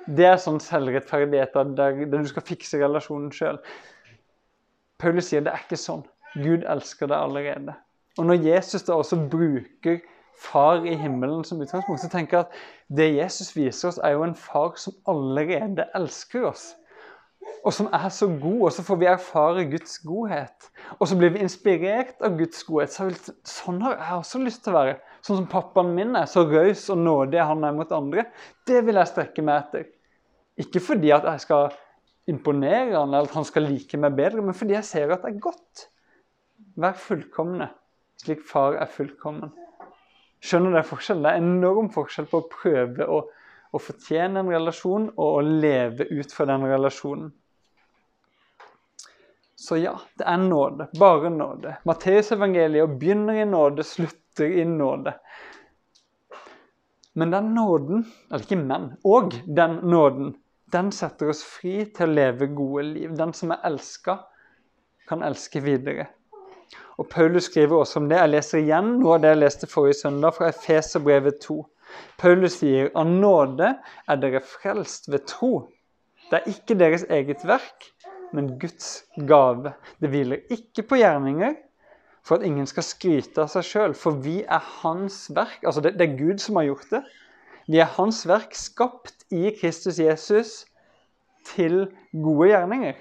Det 0.07 0.27
er 0.27 0.41
sånn 0.43 0.59
selvrettferdighet 0.63 1.55
der, 1.55 2.01
der 2.09 2.25
du 2.25 2.31
skal 2.31 2.45
fikse 2.47 2.81
relasjonen 2.81 3.31
sjøl. 3.35 3.61
Paulus 5.03 5.31
sier 5.31 5.45
det 5.45 5.55
er 5.55 5.63
ikke 5.65 5.79
sånn. 5.79 6.03
Gud 6.35 6.67
elsker 6.69 7.11
deg 7.11 7.19
allerede. 7.19 7.77
Og 8.19 8.29
når 8.29 8.43
Jesus 8.45 8.85
da 8.87 8.99
også 8.99 9.19
bruker 9.31 10.03
far 10.43 10.85
i 10.89 10.95
himmelen 10.99 11.45
som 11.47 11.61
utgangspunkt, 11.63 12.03
så 12.03 12.11
tenker 12.13 12.39
jeg 12.39 12.47
at 12.47 12.97
det 12.99 13.09
Jesus 13.15 13.53
viser 13.57 13.93
oss, 13.93 14.01
er 14.03 14.17
jo 14.17 14.25
en 14.27 14.37
far 14.37 14.75
som 14.81 14.97
allerede 15.09 15.87
elsker 15.97 16.49
oss 16.51 16.73
og 17.63 17.75
som 17.75 17.89
er 17.95 18.09
så 18.11 18.27
god, 18.27 18.61
og 18.67 18.73
så 18.75 18.83
får 18.87 18.99
vi 18.99 19.09
erfare 19.11 19.65
Guds 19.71 19.99
godhet. 20.03 20.69
Og 20.99 21.07
så 21.09 21.17
blir 21.19 21.31
vi 21.35 21.45
inspirert 21.45 22.23
av 22.25 22.35
Guds 22.39 22.65
godhet. 22.67 22.95
Så 22.95 23.07
vil, 23.07 23.19
sånn 23.47 23.79
har 23.85 23.97
jeg 23.97 24.19
også 24.19 24.43
lyst 24.43 24.65
til 24.65 24.75
å 24.75 24.81
være. 24.81 24.97
Sånn 25.23 25.39
som 25.43 25.49
pappaen 25.51 25.93
min 25.95 26.17
er, 26.19 26.27
så 26.31 26.43
raus 26.49 26.89
og 26.91 26.99
nådig 27.05 27.39
han 27.39 27.63
er 27.67 27.77
mot 27.77 27.95
andre. 27.95 28.27
Det 28.67 28.83
vil 28.87 28.99
jeg 28.99 29.13
strekke 29.13 29.47
meg 29.47 29.61
etter. 29.61 29.87
Ikke 30.63 30.83
fordi 30.83 31.13
at 31.15 31.27
jeg 31.31 31.45
skal 31.47 31.71
imponere 32.31 32.97
han, 32.97 33.15
eller 33.15 33.31
at 33.31 33.37
han 33.39 33.47
skal 33.47 33.67
like 33.67 33.99
meg 33.99 34.19
bedre, 34.19 34.43
men 34.43 34.59
fordi 34.59 34.77
jeg 34.77 34.89
ser 34.89 35.15
at 35.15 35.23
det 35.25 35.33
er 35.33 35.43
godt. 35.43 35.87
Vær 36.83 36.99
fullkomne, 36.99 37.69
slik 38.23 38.43
far 38.49 38.79
er 38.81 38.91
fullkommen. 38.91 39.53
Skjønner 40.43 40.75
dere 40.75 40.87
forskjellen? 40.87 41.23
Det 41.23 41.33
er 41.33 41.45
enorm 41.45 41.91
forskjell 41.95 42.27
på 42.31 42.43
å 42.43 42.51
prøve 42.51 43.07
å, 43.07 43.23
å 43.73 43.81
fortjene 43.81 44.43
en 44.43 44.51
relasjon 44.53 45.09
og 45.15 45.39
å 45.39 45.41
leve 45.47 46.07
ut 46.13 46.33
fra 46.33 46.47
den 46.51 46.67
relasjonen. 46.69 47.31
Så 49.63 49.79
ja, 49.79 49.95
det 50.19 50.27
er 50.27 50.41
nåde. 50.43 50.89
Bare 50.99 51.31
nåde. 51.31 51.77
Matteusevangeliet 51.87 52.97
begynner 52.99 53.43
i 53.43 53.45
nåde, 53.47 53.85
slutter 53.87 54.57
i 54.59 54.65
nåde. 54.67 55.15
Men 57.15 57.31
den 57.31 57.55
nåden, 57.55 58.05
eller 58.31 58.43
ikke 58.43 58.59
men, 58.59 58.89
og 59.05 59.37
den 59.47 59.77
nåden, 59.87 60.33
den 60.73 60.89
setter 60.93 61.31
oss 61.31 61.45
fri 61.45 61.85
til 61.95 62.09
å 62.09 62.17
leve 62.17 62.49
gode 62.57 62.87
liv. 62.89 63.13
Den 63.17 63.35
som 63.37 63.53
er 63.55 63.63
elska, 63.69 64.19
kan 65.09 65.23
elske 65.23 65.61
videre. 65.61 66.09
Og 66.99 67.09
Paulus 67.13 67.51
skriver 67.51 67.85
også 67.85 68.01
om 68.01 68.09
det. 68.09 68.19
Jeg 68.19 68.33
leser 68.33 68.63
igjen 68.63 68.97
noe 68.99 69.17
av 69.17 69.23
det 69.23 69.35
jeg 69.35 69.43
leste 69.43 69.69
forrige 69.69 70.01
søndag, 70.01 70.35
fra 70.37 70.49
Efeserbrevet 70.51 71.39
2. 71.45 71.59
Paulus 72.21 72.61
sier 72.61 72.91
av 72.99 73.09
nåde 73.11 73.75
er 74.09 74.23
dere 74.23 74.43
frelst 74.45 75.11
ved 75.13 75.27
tro. 75.31 75.53
Det 76.31 76.41
er 76.41 76.53
ikke 76.53 76.79
deres 76.79 77.05
eget 77.11 77.45
verk, 77.45 77.91
men 78.33 78.55
Guds 78.61 79.03
gave. 79.29 79.75
Det 80.01 80.11
hviler 80.13 80.47
ikke 80.53 80.87
på 80.89 81.01
gjerninger 81.03 81.59
for 82.23 82.39
at 82.39 82.47
ingen 82.47 82.69
skal 82.71 82.87
skryte 82.87 83.43
av 83.43 83.51
seg 83.53 83.67
sjøl, 83.67 83.95
for 83.99 84.21
vi 84.23 84.41
er 84.43 84.63
Hans 84.83 85.27
verk. 85.35 85.59
Altså, 85.67 85.83
det, 85.85 85.97
det, 85.99 86.09
er 86.09 86.21
Gud 86.21 86.43
som 86.43 86.61
har 86.61 86.69
gjort 86.71 86.91
det. 86.93 87.03
Vi 87.71 87.81
er 87.83 87.91
Hans 87.97 88.23
verk, 88.29 88.55
skapt 88.59 89.27
i 89.35 89.51
Kristus 89.59 89.99
Jesus 90.03 90.63
til 91.49 91.89
gode 92.13 92.53
gjerninger. 92.53 93.01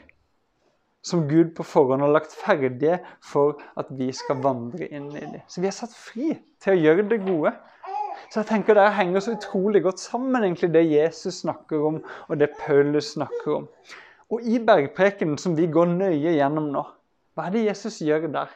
Som 1.06 1.26
Gud 1.30 1.54
på 1.58 1.66
forhånd 1.66 2.04
har 2.04 2.14
lagt 2.14 2.34
ferdige 2.38 3.00
for 3.26 3.62
at 3.80 3.90
vi 3.98 4.12
skal 4.14 4.42
vandre 4.44 4.90
inn 4.90 5.10
i 5.16 5.24
dem. 5.24 5.42
Så 5.50 5.62
vi 5.64 5.70
er 5.70 5.78
satt 5.78 5.94
fri 5.98 6.36
til 6.62 6.76
å 6.76 6.82
gjøre 6.82 7.08
det 7.10 7.22
gode. 7.26 7.56
Så 8.32 8.40
jeg 8.40 8.48
tenker 8.48 8.78
Det 8.80 8.88
henger 8.96 9.20
så 9.20 9.36
utrolig 9.36 9.82
godt 9.84 10.00
sammen, 10.00 10.44
egentlig, 10.44 10.72
det 10.72 10.86
Jesus 10.88 11.42
snakker 11.44 11.84
om, 11.84 12.00
og 12.30 12.40
det 12.40 12.54
Paulus 12.62 13.14
snakker 13.18 13.58
om. 13.58 13.68
Og 14.32 14.46
i 14.48 14.60
bergprekenen 14.64 15.38
som 15.38 15.58
vi 15.58 15.68
går 15.68 15.90
nøye 15.92 16.38
gjennom 16.38 16.70
nå, 16.72 16.86
hva 17.36 17.48
er 17.48 17.56
det 17.56 17.66
Jesus 17.66 18.00
gjør 18.00 18.30
der? 18.32 18.54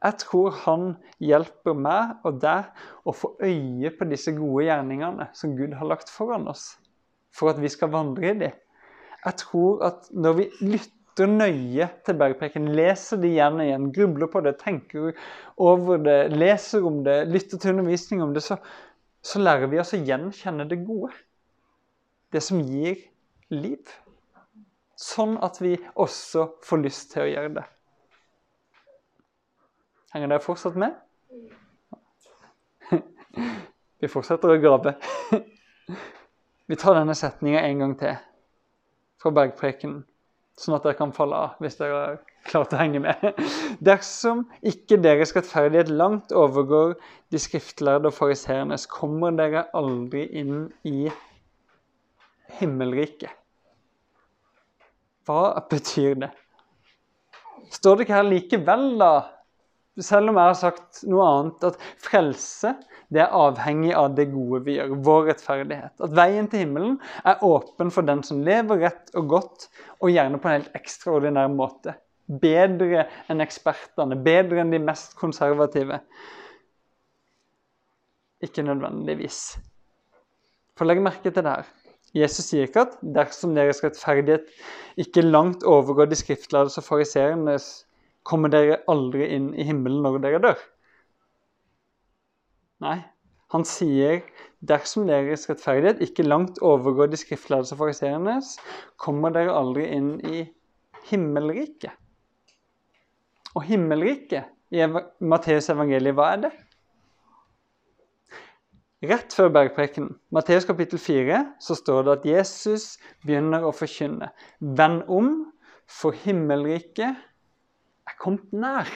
Jeg 0.00 0.16
tror 0.22 0.54
han 0.62 0.84
hjelper 1.20 1.74
meg 1.76 2.22
og 2.24 2.38
deg 2.40 2.70
å 3.04 3.12
få 3.12 3.34
øye 3.42 3.90
på 3.98 4.06
disse 4.08 4.32
gode 4.36 4.68
gjerningene 4.68 5.26
som 5.36 5.56
Gud 5.58 5.74
har 5.76 5.90
lagt 5.90 6.12
foran 6.12 6.46
oss, 6.48 6.76
for 7.34 7.50
at 7.50 7.58
vi 7.60 7.68
skal 7.68 7.90
vandre 7.92 8.30
i 8.30 8.38
dem. 8.44 8.54
Jeg 9.26 9.38
tror 9.42 9.82
at 9.90 10.06
når 10.14 10.38
vi 10.38 10.46
lytter 10.62 11.28
nøye 11.28 11.90
til 12.06 12.16
bergpreken, 12.22 12.70
leser 12.78 13.20
det 13.20 13.34
igjen 13.34 13.58
og 13.58 13.66
igjen, 13.66 13.90
grubler 13.98 14.30
på 14.32 14.40
det, 14.46 14.54
tenker 14.62 15.10
over 15.60 16.00
det, 16.00 16.20
leser 16.32 16.86
om 16.86 17.02
det, 17.04 17.24
lytter 17.28 17.60
til 17.60 17.74
undervisning 17.74 18.22
om 18.24 18.32
det, 18.32 18.46
så, 18.46 18.56
så 19.22 19.40
lærer 19.42 19.68
vi 19.68 19.80
oss 19.80 19.92
å 19.96 20.00
gjenkjenne 20.00 20.68
det 20.68 20.80
gode. 20.86 21.12
det 22.30 22.40
som 22.46 22.60
gir 22.62 22.96
liv. 23.50 23.90
Sånn 25.00 25.36
at 25.42 25.58
vi 25.60 25.74
også 25.98 26.46
får 26.62 26.82
lyst 26.84 27.10
til 27.14 27.24
å 27.24 27.30
gjøre 27.30 27.52
det. 27.56 27.64
Henger 30.14 30.30
dere 30.30 30.44
fortsatt 30.44 30.76
med? 30.78 30.94
Vi 34.00 34.08
fortsetter 34.08 34.52
å 34.52 34.60
grave. 34.62 34.94
Vi 36.70 36.78
tar 36.78 36.94
denne 36.96 37.16
setninga 37.18 37.64
en 37.66 37.82
gang 37.82 37.96
til 37.98 38.14
fra 39.20 39.32
bergprekenen, 39.36 40.04
sånn 40.56 40.76
at 40.78 40.86
dere 40.86 40.96
kan 40.96 41.10
falle 41.12 41.36
av 41.36 41.58
hvis 41.60 41.76
dere 41.76 42.20
har 42.40 42.50
klart 42.50 42.74
å 42.74 42.80
henge 42.80 43.02
med. 43.04 43.40
Dersom 43.84 44.44
ikke 44.66 45.00
deres 45.02 45.34
rettferdighet 45.36 45.92
langt 45.92 46.32
overgår 46.32 46.96
de 47.30 47.40
skriftlærde 47.40 48.10
og 48.10 48.16
fariseernes, 48.16 48.88
kommer 48.90 49.34
dere 49.36 49.66
aldri 49.76 50.26
inn 50.40 50.70
i 50.88 51.10
himmelriket. 52.60 53.36
Hva 55.28 55.52
betyr 55.70 56.16
det? 56.24 56.30
Står 57.70 57.96
det 57.96 58.06
ikke 58.06 58.16
her 58.18 58.26
likevel, 58.26 58.86
da, 58.98 59.12
selv 60.02 60.32
om 60.32 60.38
jeg 60.40 60.50
har 60.50 60.58
sagt 60.58 61.02
noe 61.06 61.26
annet, 61.28 61.66
at 61.70 61.84
frelse 62.02 62.72
det 63.10 63.22
er 63.24 63.34
avhengig 63.34 63.92
av 63.98 64.12
det 64.14 64.28
gode 64.30 64.62
vi 64.66 64.76
gjør, 64.76 64.94
vår 65.06 65.24
rettferdighet. 65.30 65.94
At 66.02 66.14
veien 66.14 66.46
til 66.50 66.64
himmelen 66.64 66.98
er 67.26 67.42
åpen 67.46 67.90
for 67.94 68.06
den 68.06 68.22
som 68.26 68.42
lever 68.46 68.84
rett 68.86 69.10
og 69.18 69.30
godt, 69.32 69.66
og 69.98 70.14
gjerne 70.14 70.38
på 70.40 70.50
en 70.50 70.60
helt 70.60 70.78
ekstraordinær 70.78 71.50
måte. 71.52 71.96
Bedre 72.30 73.08
enn 73.30 73.42
ekspertene, 73.42 74.18
bedre 74.22 74.62
enn 74.62 74.70
de 74.70 74.78
mest 74.82 75.16
konservative. 75.18 75.98
Ikke 78.44 78.62
nødvendigvis. 78.62 79.58
For 80.78 80.86
legg 80.86 81.02
merke 81.02 81.28
til 81.28 81.42
det 81.42 81.50
her. 81.50 81.70
Jesus 82.16 82.48
sier 82.50 82.66
ikke 82.66 82.86
at 82.86 82.96
dersom 83.16 83.52
deres 83.54 83.82
rettferdighet 83.84 84.48
ikke 84.98 85.22
langt 85.22 85.62
overgår 85.66 86.08
de 86.10 86.18
skriftlærdes 86.18 86.78
og 86.80 86.86
fariseernes, 86.86 87.68
kommer 88.26 88.50
dere 88.52 88.80
aldri 88.90 89.28
inn 89.36 89.52
i 89.54 89.66
himmelen 89.66 90.02
når 90.04 90.18
dere 90.24 90.42
dør. 90.42 90.62
Nei, 92.82 92.98
han 93.52 93.66
sier 93.66 94.22
dersom 94.64 95.06
deres 95.10 95.46
rettferdighet 95.50 96.02
ikke 96.06 96.26
langt 96.26 96.58
overgår 96.64 97.12
de 97.12 97.20
skriftlærdes 97.20 97.74
og 97.74 97.82
fariseernes, 97.84 98.56
kommer 98.96 99.34
dere 99.34 99.54
aldri 99.54 99.86
inn 99.94 100.12
i 100.26 100.44
himmelriket. 101.10 101.94
Og 103.58 103.64
himmelriket 103.66 104.50
i 104.70 104.84
Matteus 105.26 105.70
evangeliet, 105.72 106.14
hva 106.14 106.32
er 106.34 106.42
det? 106.46 106.52
Rett 109.10 109.32
før 109.32 109.48
bergprekenen, 109.48 110.12
Matteus 110.28 110.66
kapittel 110.68 111.00
4, 111.00 111.38
så 111.60 111.74
står 111.74 112.02
det 112.04 112.16
at 112.18 112.26
Jesus 112.28 112.98
begynner 113.24 113.64
å 113.64 113.72
forkynne. 113.72 114.28
Vend 114.60 115.06
om, 115.08 115.30
for 115.88 116.12
himmelriket 116.12 117.16
er 117.16 118.18
kommet 118.20 118.52
nær. 118.52 118.90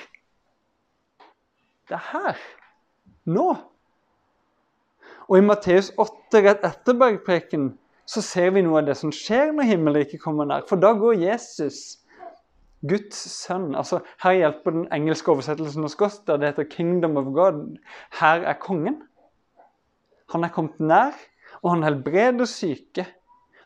Det 1.89 1.97
er 1.97 2.05
her. 2.11 2.43
Nå. 3.25 3.49
Og 5.25 5.39
i 5.41 5.45
Matteus 5.45 5.89
8, 5.97 6.45
rett 6.45 6.69
etter 6.69 7.01
bergprekenen, 7.01 7.73
så 8.05 8.21
ser 8.21 8.53
vi 8.53 8.61
noe 8.65 8.83
av 8.83 8.91
det 8.91 8.99
som 9.01 9.13
skjer 9.15 9.55
når 9.57 9.71
himmelriket 9.73 10.21
kommer 10.21 10.45
nær. 10.49 10.67
For 10.69 10.77
da 10.81 10.93
går 11.01 11.17
Jesus, 11.25 12.04
Guds 12.85 13.17
sønn 13.17 13.73
altså 13.79 14.03
Her 14.23 14.37
hjelper 14.37 14.75
den 14.77 14.87
engelske 14.93 15.33
oversettelsen 15.33 15.87
hos 15.87 15.97
oss, 16.05 16.21
der 16.27 16.41
det 16.41 16.53
heter 16.53 16.69
'Kingdom 16.69 17.17
of 17.17 17.33
God'. 17.37 17.77
Her 18.21 18.45
er 18.45 18.59
kongen. 18.61 19.03
Han 20.33 20.45
er 20.45 20.53
kommet 20.53 20.81
nær, 20.81 21.15
og 21.63 21.71
han 21.71 21.83
helbreder 21.83 22.49
syke. 22.49 23.07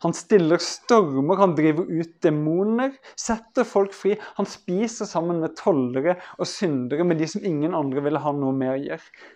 Han 0.02 0.14
stiller 0.14 0.61
stormer, 0.62 1.40
han 1.40 1.57
driver 1.59 1.88
ut 1.90 2.22
demoner, 2.22 2.92
setter 3.18 3.66
folk 3.66 3.94
fri. 3.96 4.14
Han 4.38 4.46
spiser 4.46 5.09
sammen 5.11 5.40
med 5.42 5.57
tollere 5.59 6.14
og 6.38 6.46
syndere, 6.46 7.04
med 7.04 7.18
de 7.18 7.26
som 7.26 7.42
ingen 7.44 7.74
andre 7.74 8.04
ville 8.04 8.22
ha 8.22 8.33
noe 8.33 8.54
med 8.54 8.74
å 8.74 8.78
gjøre. 8.78 9.26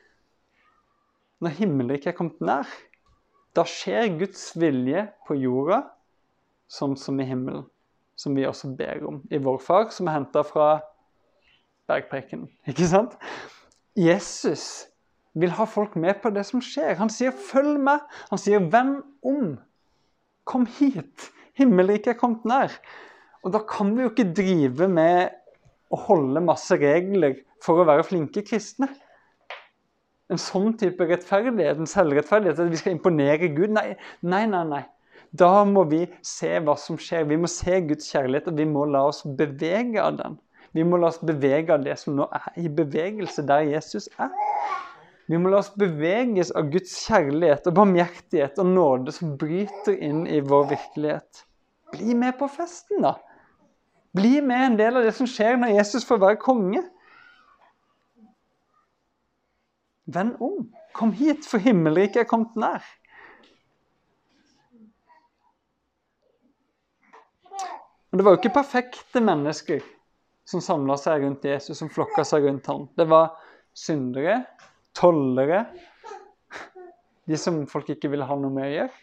Når 1.43 1.57
himmelriket 1.59 2.13
er 2.13 2.19
kommet 2.19 2.45
nær, 2.45 2.69
da 3.57 3.65
skjer 3.67 4.15
Guds 4.21 4.53
vilje 4.55 5.09
på 5.27 5.35
jorda 5.43 5.83
sånn 6.71 6.95
som 6.97 7.19
i 7.21 7.27
himmelen. 7.27 7.67
Som 8.17 8.37
vi 8.37 8.47
også 8.47 8.71
ber 8.77 9.05
om 9.09 9.23
i 9.31 9.41
vår 9.41 9.59
far, 9.65 9.91
som 9.91 10.07
er 10.07 10.19
henta 10.19 10.45
fra 10.47 10.81
bergpreken. 11.91 12.47
Ikke 12.69 12.87
sant? 12.89 13.17
Jesus 13.99 14.87
vil 15.35 15.53
ha 15.57 15.65
folk 15.69 15.97
med 15.97 16.21
på 16.23 16.31
det 16.33 16.45
som 16.49 16.61
skjer. 16.61 16.95
Han 17.01 17.11
sier 17.11 17.33
'følg 17.33 17.79
meg'. 17.81 18.05
Han 18.31 18.39
sier 18.39 18.61
'vend 18.61 19.03
om'. 19.25 19.59
Kom 20.45 20.67
hit. 20.67 21.31
Himmelriket 21.55 22.15
er 22.15 22.19
kommet 22.19 22.45
nær. 22.45 22.73
Og 23.45 23.53
da 23.53 23.59
kan 23.59 23.97
vi 23.97 24.03
jo 24.03 24.11
ikke 24.11 24.35
drive 24.35 24.89
med 24.89 25.31
å 25.91 25.97
holde 25.97 26.41
masse 26.41 26.75
regler 26.75 27.35
for 27.63 27.81
å 27.81 27.87
være 27.87 28.05
flinke 28.05 28.43
kristne. 28.43 28.89
En 30.31 30.39
sånn 30.39 30.79
type 30.79 31.05
rettferdighet, 31.05 31.77
en 31.79 31.87
selvrettferdighet, 31.87 32.59
at 32.59 32.71
vi 32.71 32.77
skal 32.81 32.93
imponere 32.93 33.51
Gud. 33.53 33.69
Nei, 33.75 33.97
nei, 34.23 34.47
nei. 34.47 34.65
nei. 34.65 34.85
Da 35.33 35.65
må 35.65 35.87
vi 35.89 36.05
se 36.27 36.59
hva 36.61 36.75
som 36.77 36.99
skjer. 37.01 37.25
Vi 37.31 37.39
må 37.41 37.49
se 37.49 37.79
Guds 37.89 38.11
kjærlighet, 38.13 38.51
og 38.53 38.59
vi 38.61 38.67
må 38.69 38.85
la 38.91 39.07
oss 39.09 39.23
bevege 39.25 40.03
av 40.03 40.19
den. 40.19 40.37
Vi 40.77 40.85
må 40.89 40.99
la 41.01 41.09
oss 41.13 41.21
bevege 41.25 41.73
av 41.73 41.85
det 41.85 41.97
som 42.01 42.17
nå 42.17 42.27
er 42.33 42.61
i 42.61 42.69
bevegelse, 42.69 43.45
der 43.49 43.65
Jesus 43.69 44.09
er. 44.21 44.33
Vi 45.31 45.39
må 45.41 45.53
la 45.53 45.63
oss 45.63 45.73
beveges 45.79 46.51
av 46.59 46.69
Guds 46.73 46.95
kjærlighet 47.07 47.69
og 47.71 47.77
barmhjertighet 47.79 48.59
og 48.61 48.69
nåde 48.75 49.15
som 49.17 49.37
bryter 49.41 49.97
inn 49.97 50.25
i 50.29 50.41
vår 50.45 50.69
virkelighet. 50.75 51.45
Bli 51.93 52.17
med 52.19 52.37
på 52.41 52.49
festen, 52.53 53.05
da! 53.05 53.17
Bli 54.13 54.41
med 54.45 54.67
en 54.67 54.77
del 54.77 54.99
av 55.01 55.07
det 55.07 55.15
som 55.17 55.29
skjer 55.29 55.57
når 55.61 55.73
Jesus 55.79 56.05
får 56.05 56.21
være 56.21 56.41
konge. 56.41 56.83
Vend 60.13 60.37
om. 60.45 60.67
Kom 60.93 61.15
hit, 61.17 61.47
for 61.49 61.63
himmelriket 61.65 62.27
er 62.27 62.29
kommet 62.29 62.59
nær. 62.61 62.85
Og 68.13 68.19
Det 68.19 68.25
var 68.27 68.35
jo 68.35 68.41
ikke 68.43 68.59
perfekte 68.59 69.23
mennesker 69.25 69.81
som 70.49 70.61
samla 70.61 70.99
seg 71.01 71.23
rundt 71.25 71.47
Jesus, 71.49 71.79
som 71.79 71.89
flokka 71.89 72.25
seg 72.29 72.45
rundt 72.45 72.67
ham. 72.69 72.85
Det 72.99 73.07
var 73.09 73.31
syndere, 73.73 74.43
tollere, 74.93 75.65
de 77.25 77.39
som 77.41 77.63
folk 77.71 77.89
ikke 77.95 78.11
ville 78.13 78.27
ha 78.29 78.37
noe 78.37 78.53
med 78.53 78.69
å 78.69 78.75
gjøre. 78.75 79.01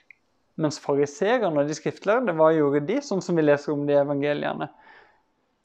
Mens 0.59 0.77
fariserene 0.83 1.63
og 1.63 1.69
de 1.69 1.77
skriftlærde, 1.77 2.35
hva 2.37 2.51
gjorde 2.53 2.83
de, 2.85 2.99
sånn 3.01 3.23
som 3.23 3.39
vi 3.39 3.47
leser 3.47 3.73
om 3.73 3.85
de 3.87 3.97
evangeliene? 3.97 4.69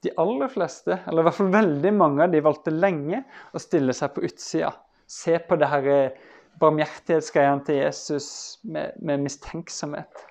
De 0.06 0.12
aller 0.20 0.48
fleste, 0.52 1.02
eller 1.04 1.20
i 1.20 1.28
hvert 1.28 1.40
fall 1.42 1.52
veldig 1.52 1.92
mange 1.96 2.24
av 2.24 2.32
de 2.32 2.44
valgte 2.44 2.72
lenge 2.72 3.24
å 3.52 3.60
stille 3.60 3.92
seg 3.96 4.14
på 4.14 4.24
utsida. 4.24 4.70
Se 5.04 5.36
på 5.36 5.58
det 5.60 5.68
her 5.68 5.90
barmhjertighetsgreiene 6.62 7.66
til 7.66 7.82
Jesus 7.82 8.28
med, 8.64 8.96
med 9.04 9.26
mistenksomhet. 9.26 10.30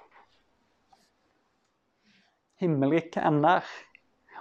Himmelriket 2.63 3.19
er 3.21 3.33
nær. 3.35 3.67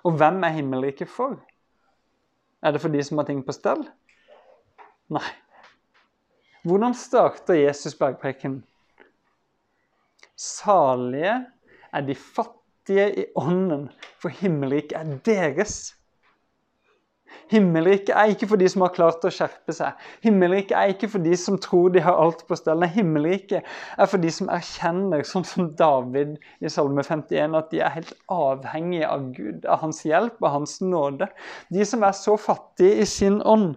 Og 0.06 0.16
hvem 0.18 0.42
er 0.46 0.56
himmelriket 0.56 1.10
for? 1.10 1.36
Er 2.62 2.74
det 2.74 2.80
for 2.82 2.92
de 2.94 3.02
som 3.02 3.18
har 3.18 3.26
ting 3.28 3.42
på 3.46 3.54
stell? 3.54 3.82
Nei. 5.12 5.24
Hvordan 6.62 6.94
starter 6.94 7.58
Jesus 7.58 7.96
bergpreken? 7.98 8.60
Salige 10.38 11.34
er 11.92 12.06
de 12.06 12.14
fattige 12.14 13.08
i 13.18 13.24
ånden, 13.36 13.88
for 14.22 14.30
himmelriket 14.30 14.94
er 14.98 15.18
deres. 15.26 15.96
Himmelriket 17.52 18.12
er 18.16 18.32
ikke 18.32 18.48
for 18.50 18.60
de 18.60 18.68
som 18.72 18.84
har 18.84 18.92
klart 18.94 19.24
å 19.26 19.32
skjerpe 19.32 19.74
seg. 19.76 19.98
Himmelriket 20.24 20.74
er 20.78 20.92
ikke 20.94 21.10
for 21.12 21.24
de 21.24 21.36
som 21.38 21.58
tror 21.60 21.92
de 21.94 22.02
har 22.04 22.18
alt 22.20 22.44
på 22.48 22.56
stell. 22.58 22.80
Nei, 22.80 22.90
himmelriket 22.94 23.66
er 23.66 24.10
for 24.10 24.22
de 24.22 24.30
som 24.32 24.50
erkjenner, 24.52 25.24
sånn 25.28 25.46
som 25.48 25.68
David 25.78 26.38
i 26.62 26.72
Salme 26.72 27.04
51, 27.04 27.58
at 27.58 27.68
de 27.74 27.82
er 27.84 27.94
helt 27.98 28.14
avhengige 28.32 29.10
av 29.10 29.28
Gud, 29.36 29.66
av 29.66 29.82
hans 29.84 30.02
hjelp, 30.08 30.38
av 30.42 30.56
hans 30.60 30.78
nåde. 30.84 31.28
De 31.72 31.86
som 31.88 32.04
er 32.06 32.16
så 32.16 32.38
fattige 32.40 33.02
i 33.02 33.08
sin 33.08 33.42
ånd 33.42 33.74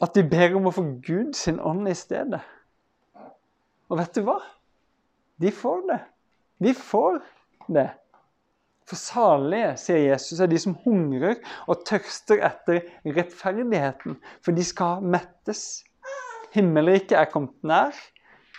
at 0.00 0.16
de 0.16 0.24
ber 0.24 0.56
om 0.56 0.70
å 0.70 0.74
få 0.74 0.86
Gud 1.04 1.34
sin 1.36 1.60
ånd 1.60 1.88
i 1.90 1.96
stedet. 1.96 2.40
Og 3.90 3.98
vet 3.98 4.14
du 4.16 4.22
hva? 4.24 4.38
De 5.40 5.52
får 5.52 5.82
det. 5.90 5.98
De 6.62 6.72
får 6.76 7.18
det. 7.72 7.88
For 8.90 8.98
salige, 8.98 9.74
sier 9.78 10.00
Jesus, 10.02 10.40
er 10.42 10.48
de 10.50 10.58
som 10.58 10.74
hungrer 10.82 11.36
og 11.70 11.84
tørster 11.86 12.40
etter 12.42 12.80
rettferdigheten, 13.06 14.16
for 14.42 14.56
de 14.56 14.64
skal 14.66 15.04
mettes. 15.06 15.84
Himmelriket 16.56 17.14
er 17.14 17.30
kommet 17.30 17.54
nær. 17.62 17.94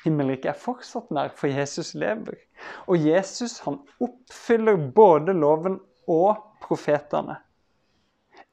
Himmelriket 0.06 0.54
er 0.54 0.62
fortsatt 0.62 1.12
nær, 1.12 1.34
for 1.36 1.52
Jesus 1.52 1.92
lever. 2.00 2.40
Og 2.88 3.04
Jesus 3.04 3.60
han 3.66 3.82
oppfyller 4.00 4.80
både 4.96 5.36
loven 5.36 5.82
og 6.08 6.40
profetene. 6.64 7.36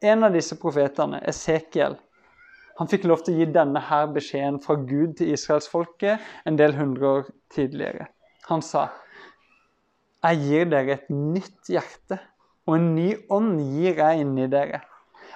En 0.02 0.26
av 0.26 0.34
disse 0.34 0.58
profetene, 0.58 1.22
Esekiel, 1.30 1.94
han 2.78 2.90
fikk 2.90 3.06
lov 3.10 3.22
til 3.22 3.34
å 3.34 3.40
gi 3.40 3.52
denne 3.54 3.80
her 3.86 4.10
beskjeden 4.14 4.58
fra 4.62 4.76
Gud 4.82 5.16
til 5.18 5.32
israelsfolket 5.34 6.26
en 6.46 6.58
del 6.58 6.74
hundre 6.78 7.14
år 7.20 7.30
tidligere. 7.54 8.10
Han 8.50 8.62
sa, 8.66 8.88
'Jeg 10.18 10.38
gir 10.42 10.70
dere 10.72 10.96
et 10.96 11.10
nytt 11.14 11.70
hjerte, 11.70 12.18
og 12.66 12.74
en 12.74 12.88
ny 12.96 13.10
ånd 13.30 13.58
gir 13.62 14.00
jeg 14.02 14.24
inni 14.24 14.48
dere.' 14.50 14.82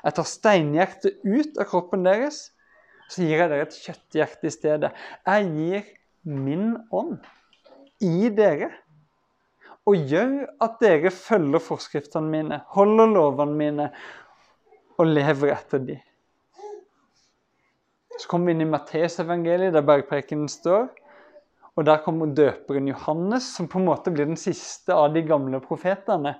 'Jeg 0.02 0.16
tar 0.16 0.26
steinhjertet 0.26 1.20
ut 1.22 1.58
av 1.62 1.68
kroppen 1.70 2.02
deres, 2.06 2.48
så 3.08 3.22
gir 3.22 3.44
jeg 3.44 3.52
dere 3.52 3.68
et 3.68 3.78
kjøtthjerte 3.84 4.48
i 4.48 4.54
stedet.' 4.56 4.96
'Jeg 5.26 5.52
gir 5.58 5.84
min 6.24 6.72
ånd 6.90 7.20
i 8.02 8.30
dere.' 8.34 8.72
Og 9.82 9.98
gjør 10.06 10.34
at 10.62 10.76
dere 10.78 11.10
følger 11.10 11.58
forskriftene 11.62 12.30
mine, 12.30 12.60
holder 12.70 13.08
lovene 13.10 13.56
mine 13.58 13.86
og 14.98 15.08
lever 15.10 15.50
etter 15.56 15.82
de. 15.82 15.96
Så 18.14 18.28
kommer 18.30 18.52
vi 18.52 18.54
inn 18.54 18.62
i 18.62 18.70
Matteusevangeliet, 18.70 19.74
der 19.74 19.82
bergprekenen 19.82 20.46
står. 20.52 20.86
Og 21.76 21.86
der 21.88 22.02
kommer 22.04 22.34
døperen 22.36 22.88
Johannes, 22.90 23.46
som 23.56 23.68
på 23.70 23.80
en 23.80 23.88
måte 23.88 24.12
blir 24.12 24.28
den 24.28 24.40
siste 24.40 24.92
av 24.92 25.14
de 25.14 25.22
gamle 25.24 25.60
profetene. 25.64 26.34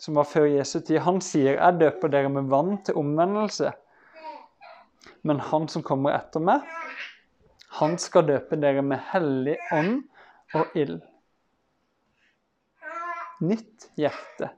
Som 0.00 0.16
var 0.16 0.28
før 0.28 0.48
Jesu 0.48 0.78
tid. 0.80 1.02
Han 1.04 1.20
sier, 1.20 1.58
'Jeg 1.58 1.80
døper 1.80 2.08
dere 2.08 2.28
med 2.28 2.48
vann 2.48 2.78
til 2.84 2.94
omvendelse'. 2.94 3.72
Men 5.22 5.40
han 5.40 5.68
som 5.68 5.82
kommer 5.82 6.16
etter 6.16 6.40
meg, 6.40 6.62
han 7.80 7.98
skal 7.98 8.26
døpe 8.26 8.56
dere 8.56 8.82
med 8.82 9.00
hellig 9.12 9.56
ånd 9.72 10.04
og 10.54 10.66
ild. 10.74 11.00
Nytt 13.40 13.90
hjerte. 13.96 14.50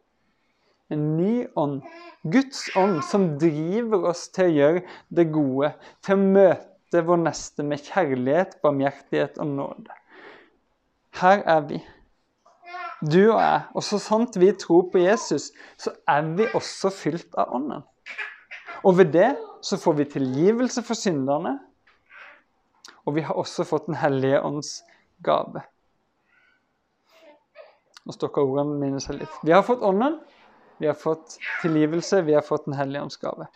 En 0.90 1.16
ny 1.16 1.46
ånd. 1.56 1.82
Guds 2.22 2.68
ånd 2.76 3.02
som 3.02 3.38
driver 3.38 4.10
oss 4.10 4.28
til 4.28 4.44
å 4.44 4.56
gjøre 4.56 4.82
det 5.08 5.32
gode, 5.32 5.72
til 6.02 6.14
å 6.14 6.26
møte 6.34 6.75
vår 7.04 7.20
neste 7.24 7.64
med 7.66 7.84
kjærlighet, 7.84 8.56
barmhjertighet 8.62 9.38
og 9.42 9.52
nåde. 9.52 9.98
Her 11.20 11.42
er 11.44 11.60
vi. 11.68 11.82
Du 13.00 13.32
og 13.32 13.40
jeg. 13.40 13.60
Og 13.74 13.84
så 13.84 13.98
sant 14.00 14.38
vi 14.40 14.52
tror 14.56 14.88
på 14.92 15.02
Jesus, 15.02 15.50
så 15.76 15.92
er 16.08 16.32
vi 16.36 16.48
også 16.54 16.90
fylt 16.94 17.36
av 17.36 17.52
Ånden. 17.56 17.84
Og 18.84 18.98
ved 18.98 19.12
det 19.12 19.30
så 19.64 19.78
får 19.80 19.96
vi 19.98 20.10
tilgivelse 20.16 20.82
for 20.86 20.98
synderne. 20.98 21.58
Og 23.06 23.16
vi 23.16 23.24
har 23.26 23.38
også 23.38 23.64
fått 23.64 23.86
Den 23.86 23.98
hellige 24.00 24.42
ånds 24.42 24.82
gave. 25.24 25.62
Nå 28.06 28.14
stokker 28.14 28.42
ordene 28.46 28.78
mine 28.78 29.00
seg 29.02 29.20
litt. 29.20 29.38
Vi 29.42 29.54
har 29.54 29.64
fått 29.66 29.82
Ånden, 29.82 30.20
vi 30.78 30.86
har 30.86 30.98
fått 30.98 31.38
tilgivelse, 31.62 32.22
vi 32.26 32.36
har 32.36 32.44
fått 32.46 32.66
Den 32.66 32.76
hellige 32.78 33.02
ånds 33.02 33.20
gave. 33.22 33.48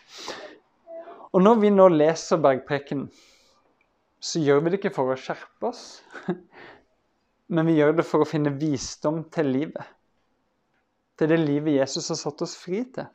Og 1.31 1.43
når 1.43 1.61
vi 1.63 1.71
nå 1.71 1.87
leser 1.93 2.41
Bergpreken, 2.43 3.09
så 4.21 4.43
gjør 4.45 4.61
vi 4.65 4.73
det 4.73 4.81
ikke 4.81 4.93
for 4.95 5.13
å 5.13 5.19
skjerpe 5.19 5.71
oss, 5.71 6.03
men 7.55 7.69
vi 7.69 7.79
gjør 7.79 7.97
det 7.99 8.07
for 8.07 8.23
å 8.23 8.29
finne 8.29 8.53
visdom 8.61 9.25
til 9.33 9.49
livet. 9.55 9.97
Til 11.21 11.33
det 11.33 11.41
livet 11.41 11.79
Jesus 11.81 12.13
har 12.13 12.21
satt 12.21 12.45
oss 12.45 12.57
fri 12.57 12.85
til. 12.95 13.09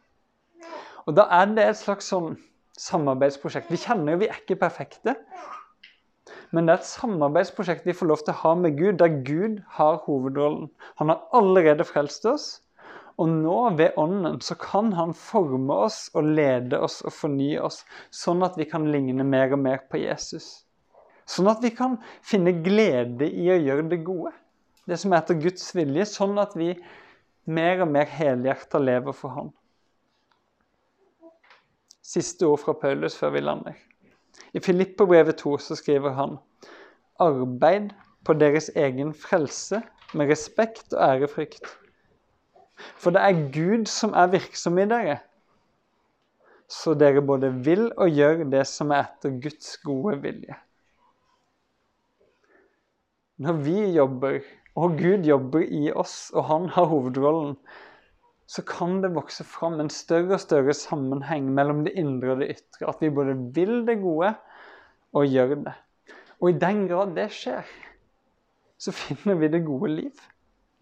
Og 1.05 1.13
da 1.17 1.27
er 1.37 1.53
det 1.53 1.65
et 1.69 1.79
slags 1.79 2.09
sånn 2.09 2.35
samarbeidsprosjekt. 2.81 3.69
Vi 3.71 3.79
kjenner 3.81 4.15
jo 4.15 4.23
vi 4.23 4.29
er 4.29 4.41
ikke 4.41 4.59
perfekte. 4.65 5.15
Men 6.53 6.67
det 6.67 6.73
er 6.73 6.81
et 6.81 6.89
samarbeidsprosjekt 6.89 7.87
vi 7.87 7.95
får 7.95 8.09
lov 8.09 8.21
til 8.25 8.33
å 8.33 8.41
ha 8.41 8.53
med 8.59 8.77
Gud, 8.79 8.99
der 9.01 9.17
Gud 9.27 9.61
har 9.77 10.01
hovedrollen. 10.05 10.69
Han 11.01 11.11
har 11.13 11.25
allerede 11.37 11.87
frelst 11.87 12.25
oss, 12.29 12.47
og 13.21 13.31
nå 13.31 13.57
ved 13.79 13.95
Ånden 14.01 14.41
så 14.43 14.57
kan 14.59 14.91
han 14.97 15.13
forme 15.15 15.77
oss 15.87 16.09
og 16.13 16.27
lede 16.35 16.79
oss 16.83 16.99
og 17.05 17.15
fornye 17.15 17.61
oss, 17.63 17.83
sånn 18.11 18.43
at 18.43 18.57
vi 18.59 18.67
kan 18.67 18.89
ligne 18.91 19.23
mer 19.23 19.55
og 19.55 19.61
mer 19.63 19.85
på 19.89 20.01
Jesus. 20.01 20.64
Sånn 21.25 21.49
at 21.49 21.63
vi 21.63 21.71
kan 21.73 21.97
finne 22.25 22.53
glede 22.65 23.27
i 23.27 23.47
å 23.49 23.57
gjøre 23.57 23.87
det 23.91 24.03
gode. 24.05 24.33
Det 24.85 24.97
som 25.01 25.13
er 25.13 25.23
etter 25.23 25.39
Guds 25.41 25.71
vilje, 25.73 26.05
sånn 26.05 26.37
at 26.41 26.53
vi 26.57 26.75
mer 27.49 27.81
og 27.85 27.89
mer 27.93 28.09
helhjerta 28.09 28.81
lever 28.81 29.15
for 29.17 29.33
Han. 29.33 29.53
Siste 32.05 32.45
ord 32.45 32.61
fra 32.61 32.75
Paulus 32.77 33.17
før 33.17 33.33
vi 33.33 33.41
lander. 33.41 33.77
I 34.53 34.61
Filippobrevet 34.61 35.39
2 35.41 35.55
så 35.57 35.77
skriver 35.79 36.13
han 36.15 36.37
Arbeid 37.19 37.89
på 38.27 38.35
deres 38.37 38.69
egen 38.77 39.13
frelse 39.17 39.81
med 40.13 40.29
respekt 40.29 40.93
og 40.93 41.01
ærefrykt. 41.01 41.65
For 42.99 43.15
det 43.15 43.23
er 43.23 43.41
Gud 43.55 43.89
som 43.89 44.13
er 44.13 44.33
virksom 44.33 44.77
i 44.81 44.85
dere, 44.89 45.17
så 46.67 46.95
dere 46.97 47.21
både 47.25 47.51
vil 47.65 47.87
og 47.93 48.09
gjør 48.09 48.43
det 48.51 48.65
som 48.67 48.91
er 48.93 49.05
etter 49.05 49.35
Guds 49.41 49.75
gode 49.85 50.17
vilje. 50.23 50.57
Når 53.43 53.57
vi 53.65 53.79
jobber, 53.95 54.39
og 54.79 54.95
Gud 54.99 55.25
jobber 55.27 55.63
i 55.63 55.89
oss, 55.91 56.29
og 56.35 56.45
han 56.47 56.69
har 56.71 56.87
hovedrollen, 56.87 57.57
så 58.47 58.61
kan 58.67 59.01
det 59.03 59.15
vokse 59.15 59.43
fram 59.47 59.79
en 59.81 59.89
større 59.89 60.37
og 60.37 60.43
større 60.43 60.75
sammenheng 60.77 61.49
mellom 61.57 61.81
det 61.87 61.95
indre 61.99 62.35
og 62.35 62.43
det 62.43 62.51
ytre. 62.53 62.85
At 62.91 63.01
vi 63.01 63.09
både 63.09 63.35
vil 63.55 63.81
det 63.87 63.97
gode 64.03 64.35
og 65.15 65.27
gjør 65.27 65.55
det. 65.65 65.75
Og 66.39 66.51
i 66.51 66.59
den 66.61 66.85
grad 66.87 67.15
det 67.17 67.27
skjer, 67.33 67.67
så 68.77 68.93
finner 68.95 69.39
vi 69.41 69.51
det 69.51 69.65
gode 69.65 69.91
liv. 69.95 70.23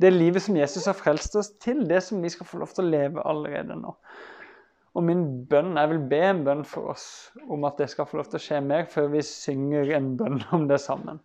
Det 0.01 0.11
livet 0.13 0.43
som 0.43 0.57
Jesus 0.57 0.85
har 0.89 0.97
frelst 0.97 1.37
oss 1.39 1.53
til, 1.63 1.85
det 1.89 2.01
som 2.03 2.21
vi 2.21 2.31
skal 2.33 2.49
få 2.49 2.59
lov 2.61 2.73
til 2.73 2.85
å 2.85 2.93
leve 2.93 3.25
allerede 3.29 3.77
nå. 3.79 3.93
Og 4.93 5.05
min 5.05 5.23
bønn, 5.49 5.77
Jeg 5.77 5.89
vil 5.89 6.01
be 6.09 6.21
en 6.27 6.43
bønn 6.45 6.65
for 6.65 6.93
oss 6.93 7.31
om 7.49 7.63
at 7.65 7.79
det 7.81 7.89
skal 7.89 8.05
få 8.05 8.19
lov 8.19 8.29
til 8.29 8.37
å 8.37 8.45
skje 8.45 8.61
mer, 8.61 8.85
før 8.85 9.07
vi 9.13 9.23
synger 9.25 9.95
en 9.97 10.17
bønn 10.17 10.41
om 10.53 10.67
det 10.69 10.81
sammen. 10.81 11.21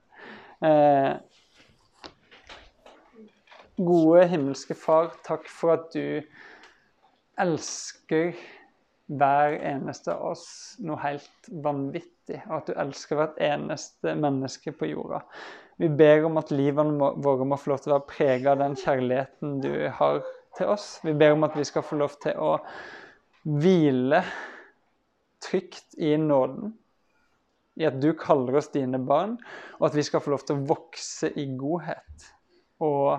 Eh, 0.65 1.15
Gode 3.79 4.25
himmelske 4.27 4.75
Far, 4.75 5.13
takk 5.27 5.47
for 5.53 5.77
at 5.77 5.93
du 5.95 6.19
elsker 7.39 8.33
hver 9.09 9.55
eneste 9.65 10.13
av 10.13 10.33
oss 10.33 10.49
noe 10.83 10.99
helt 11.01 11.51
vanvittig, 11.65 12.41
og 12.49 12.57
at 12.59 12.69
du 12.69 12.75
elsker 12.75 13.21
hvert 13.21 13.39
eneste 13.41 14.17
menneske 14.19 14.75
på 14.75 14.91
jorda. 14.91 15.23
Vi 15.79 15.89
ber 15.95 16.27
om 16.27 16.41
at 16.41 16.51
livene 16.51 17.13
våre 17.23 17.47
må 17.47 17.57
få 17.57 17.73
lov 17.73 17.85
til 17.85 17.93
å 17.93 18.01
være 18.01 18.11
prega 18.11 18.53
av 18.53 18.65
den 18.65 18.75
kjærligheten 18.81 19.61
du 19.63 19.73
har 19.95 20.21
til 20.59 20.75
oss. 20.75 20.91
Vi 21.07 21.15
ber 21.15 21.37
om 21.37 21.47
at 21.47 21.55
vi 21.57 21.65
skal 21.69 21.87
få 21.87 22.01
lov 22.03 22.19
til 22.21 22.35
å 22.35 22.57
hvile 23.47 24.25
trygt 25.47 25.95
i 26.03 26.17
nåden, 26.19 26.75
i 27.79 27.87
at 27.89 27.99
du 28.03 28.11
kaller 28.19 28.59
oss 28.59 28.73
dine 28.75 28.99
barn, 28.99 29.37
og 29.79 29.91
at 29.91 29.97
vi 29.99 30.05
skal 30.07 30.23
få 30.25 30.35
lov 30.35 30.45
til 30.47 30.59
å 30.59 30.67
vokse 30.75 31.31
i 31.39 31.47
godhet. 31.59 32.29
Og 32.85 33.19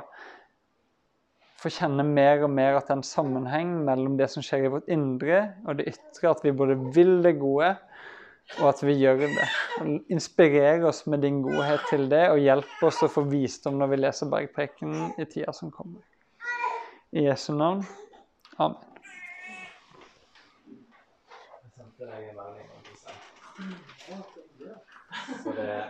få 1.60 1.72
kjenne 1.76 2.06
mer 2.08 2.46
og 2.46 2.54
mer 2.56 2.78
at 2.78 2.88
det 2.88 2.96
er 2.96 3.02
en 3.02 3.08
sammenheng 3.08 3.72
mellom 3.88 4.16
det 4.20 4.30
som 4.32 4.44
skjer 4.46 4.68
i 4.68 4.72
vårt 4.72 4.92
indre 4.92 5.42
og 5.66 5.80
det 5.80 5.90
ytre. 5.92 6.32
At 6.32 6.44
vi 6.46 6.56
både 6.56 6.78
vil 6.96 7.20
det 7.26 7.36
gode, 7.42 7.74
og 8.58 8.68
at 8.72 8.84
vi 8.84 8.96
gjør 8.98 9.24
det. 9.26 9.32
Inspirere 9.36 10.10
inspirer 10.16 10.88
oss 10.90 11.04
med 11.08 11.24
din 11.26 11.42
godhet 11.46 11.84
til 11.92 12.08
det, 12.12 12.26
og 12.34 12.44
hjelp 12.44 12.86
oss 12.88 13.04
å 13.06 13.12
få 13.12 13.26
visdom 13.30 13.80
når 13.80 13.94
vi 13.94 14.02
leser 14.04 14.32
Bergprekenen 14.32 15.14
i 15.20 15.28
tida 15.30 15.54
som 15.56 15.72
kommer. 15.72 16.02
I 17.12 17.28
Jesu 17.30 17.54
navn. 17.58 17.84
Amen. 18.58 18.86
Så 25.44 25.52
det 25.58 25.84